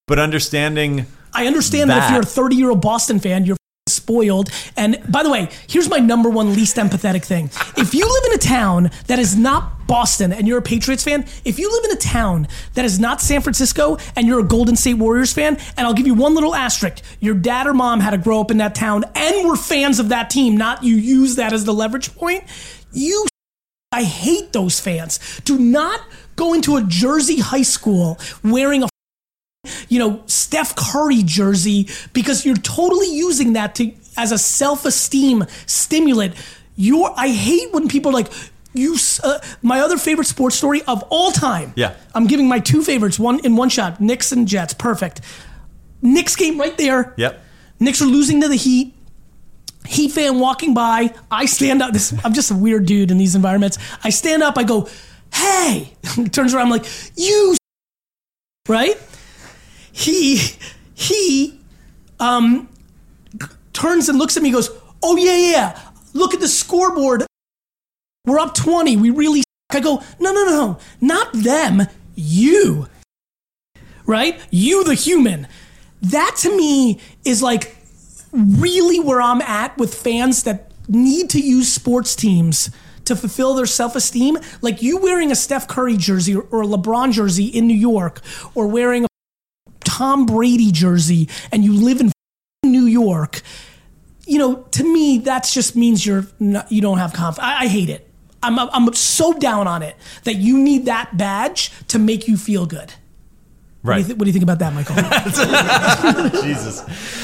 [0.09, 3.57] but understanding I understand that, if you're a 30 year old Boston fan, you're
[3.93, 4.51] spoiled.
[4.77, 7.51] And by the way, here's my number one least empathetic thing.
[7.77, 11.25] If you live in a town that is not Boston and you're a Patriots fan,
[11.45, 14.77] if you live in a town that is not San Francisco and you're a Golden
[14.77, 18.11] State Warriors fan, and I'll give you one little asterisk your dad or mom had
[18.11, 21.37] to grow up in that town and were fans of that team, not you use
[21.37, 22.45] that as the leverage point,
[22.93, 23.27] you
[23.93, 25.19] I hate those fans.
[25.45, 26.01] Do not
[26.37, 28.90] go into a Jersey high school wearing a
[29.89, 36.35] you know Steph Curry jersey because you're totally using that to as a self-esteem stimulant.
[36.77, 38.33] You're I hate when people are like
[38.73, 41.73] you uh, my other favorite sports story of all time.
[41.77, 41.95] Yeah.
[42.15, 44.01] I'm giving my two favorites one in one shot.
[44.01, 44.73] Knicks and Jets.
[44.73, 45.21] Perfect.
[46.01, 47.13] Knicks game right there.
[47.17, 47.45] Yep.
[47.81, 48.95] Knicks are losing to the Heat.
[49.87, 51.13] Heat fan walking by.
[51.31, 51.93] I stand up.
[51.93, 53.79] This, I'm just a weird dude in these environments.
[54.05, 54.57] I stand up.
[54.57, 54.89] I go,
[55.35, 55.95] "Hey!"
[56.33, 56.67] Turns around.
[56.67, 56.87] I'm like,
[57.17, 57.57] "You!"
[58.69, 58.97] Right?
[59.93, 60.41] He
[60.95, 61.59] he
[62.19, 62.69] um
[63.73, 64.51] turns and looks at me.
[64.51, 64.71] Goes,
[65.03, 65.81] "Oh yeah yeah.
[66.13, 67.25] Look at the scoreboard.
[68.27, 68.97] We're up 20.
[68.97, 71.87] We really." I go, "No no no, not them.
[72.15, 72.89] You."
[74.07, 74.41] Right?
[74.51, 75.47] You the human.
[76.03, 77.77] That to me is like
[78.33, 82.71] really where I'm at with fans that need to use sports teams
[83.05, 84.39] to fulfill their self-esteem.
[84.63, 88.21] Like you wearing a Steph Curry jersey or a LeBron jersey in New York,
[88.55, 89.09] or wearing a
[90.01, 92.11] Tom Brady jersey, and you live in
[92.65, 93.43] New York.
[94.27, 97.47] You know, to me, that just means you're not, you don't have confidence.
[97.47, 98.09] I, I hate it.
[98.43, 102.65] I'm I'm so down on it that you need that badge to make you feel
[102.65, 102.79] good.
[102.81, 104.07] What, do Right.
[104.07, 104.97] th- what do you think about that, Michael?
[106.43, 106.81] Jesus.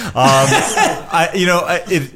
[0.09, 2.11] Um, I, you know, I- it,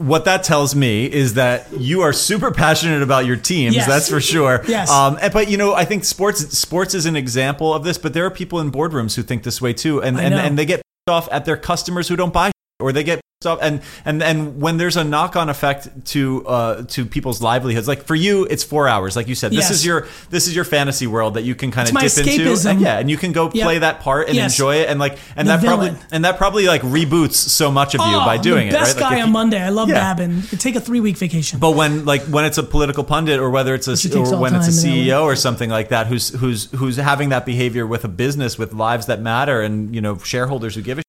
[0.00, 3.76] what that tells me is that you are super passionate about your teams.
[3.76, 3.86] Yes.
[3.86, 4.64] That's for sure.
[4.66, 4.90] Yes.
[4.90, 7.98] Um, but you know, I think sports sports is an example of this.
[7.98, 10.64] But there are people in boardrooms who think this way too, and and, and they
[10.64, 12.50] get off at their customers who don't buy.
[12.80, 17.06] Or they get off and and and when there's a knock-on effect to uh to
[17.06, 19.70] people's livelihoods like for you it's four hours like you said this Yes.
[19.70, 22.82] is your this is your fantasy world that you can kind of dip into and
[22.82, 23.64] yeah and you can go Yep.
[23.64, 24.52] play that part and Yes.
[24.52, 27.94] enjoy it and like and The that probably and that probably like reboots so much
[27.94, 29.62] of you Oh, by doing the it best right Like, guy on you- Monday.
[29.62, 29.94] I love Yeah.
[30.12, 30.42] Babin.
[30.58, 31.60] Take a three week vacation.
[31.60, 34.32] but when like when it's a political pundit or whether it's a Which it takes
[34.32, 37.86] or when it's a CEO or something like that who's who's who's having that behavior
[37.86, 41.02] with a business with lives that matter and you know shareholders who give a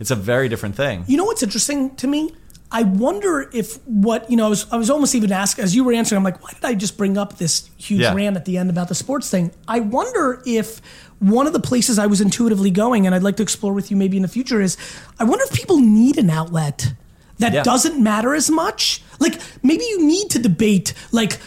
[0.00, 1.04] it's a very different thing.
[1.06, 2.30] You know what's interesting to me?
[2.70, 4.46] I wonder if what you know.
[4.46, 6.18] I was I was almost even asked as you were answering.
[6.18, 8.12] I'm like, why did I just bring up this huge Yeah.
[8.14, 9.52] rant at the end about the sports thing?
[9.66, 10.82] I wonder if
[11.18, 13.96] one of the places I was intuitively going, and I'd like to explore with you
[13.96, 14.76] maybe in the future, is
[15.18, 16.92] I wonder if people need an outlet
[17.38, 17.62] that Yeah.
[17.62, 19.02] doesn't matter as much.
[19.18, 21.38] Like maybe you need to debate like.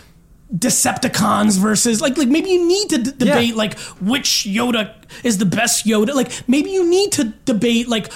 [0.53, 4.93] Decepticons versus like like maybe you need to d- debate like which Yoda
[5.23, 8.11] is the best Yoda like maybe you need to debate like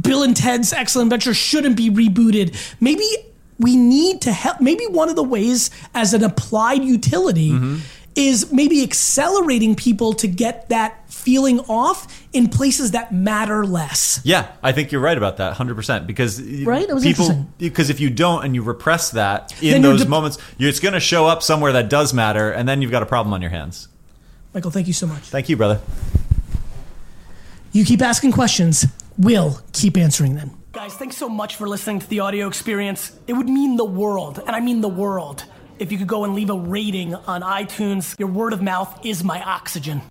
[0.00, 2.54] Bill and Ted's Excellent Adventure shouldn't be rebooted.
[2.80, 3.04] Maybe
[3.58, 4.60] we need to help.
[4.60, 7.76] Maybe one of the ways as an applied utility Mm-hmm.
[8.14, 14.20] is maybe accelerating people to get that feeling off in places that matter less.
[14.24, 16.06] Yeah, I think you're right about that, hundred percent.
[16.06, 16.88] Because Right?
[17.02, 20.68] People, because if you don't and you repress that in Then those de- moments, you're,
[20.68, 23.32] it's going to show up somewhere that does matter, and then you've got a problem
[23.32, 23.88] on your hands.
[24.54, 25.22] Michael, thank you so much.
[25.22, 25.80] Thank you, brother.
[27.72, 28.86] You keep asking questions,
[29.18, 30.50] we'll keep answering them.
[30.72, 33.18] Guys, thanks so much for listening to the audio experience.
[33.26, 35.44] It would mean the world, and I mean the world,
[35.78, 38.18] if you could go and leave a rating on iTunes.
[38.18, 40.02] Your word of mouth is my oxygen.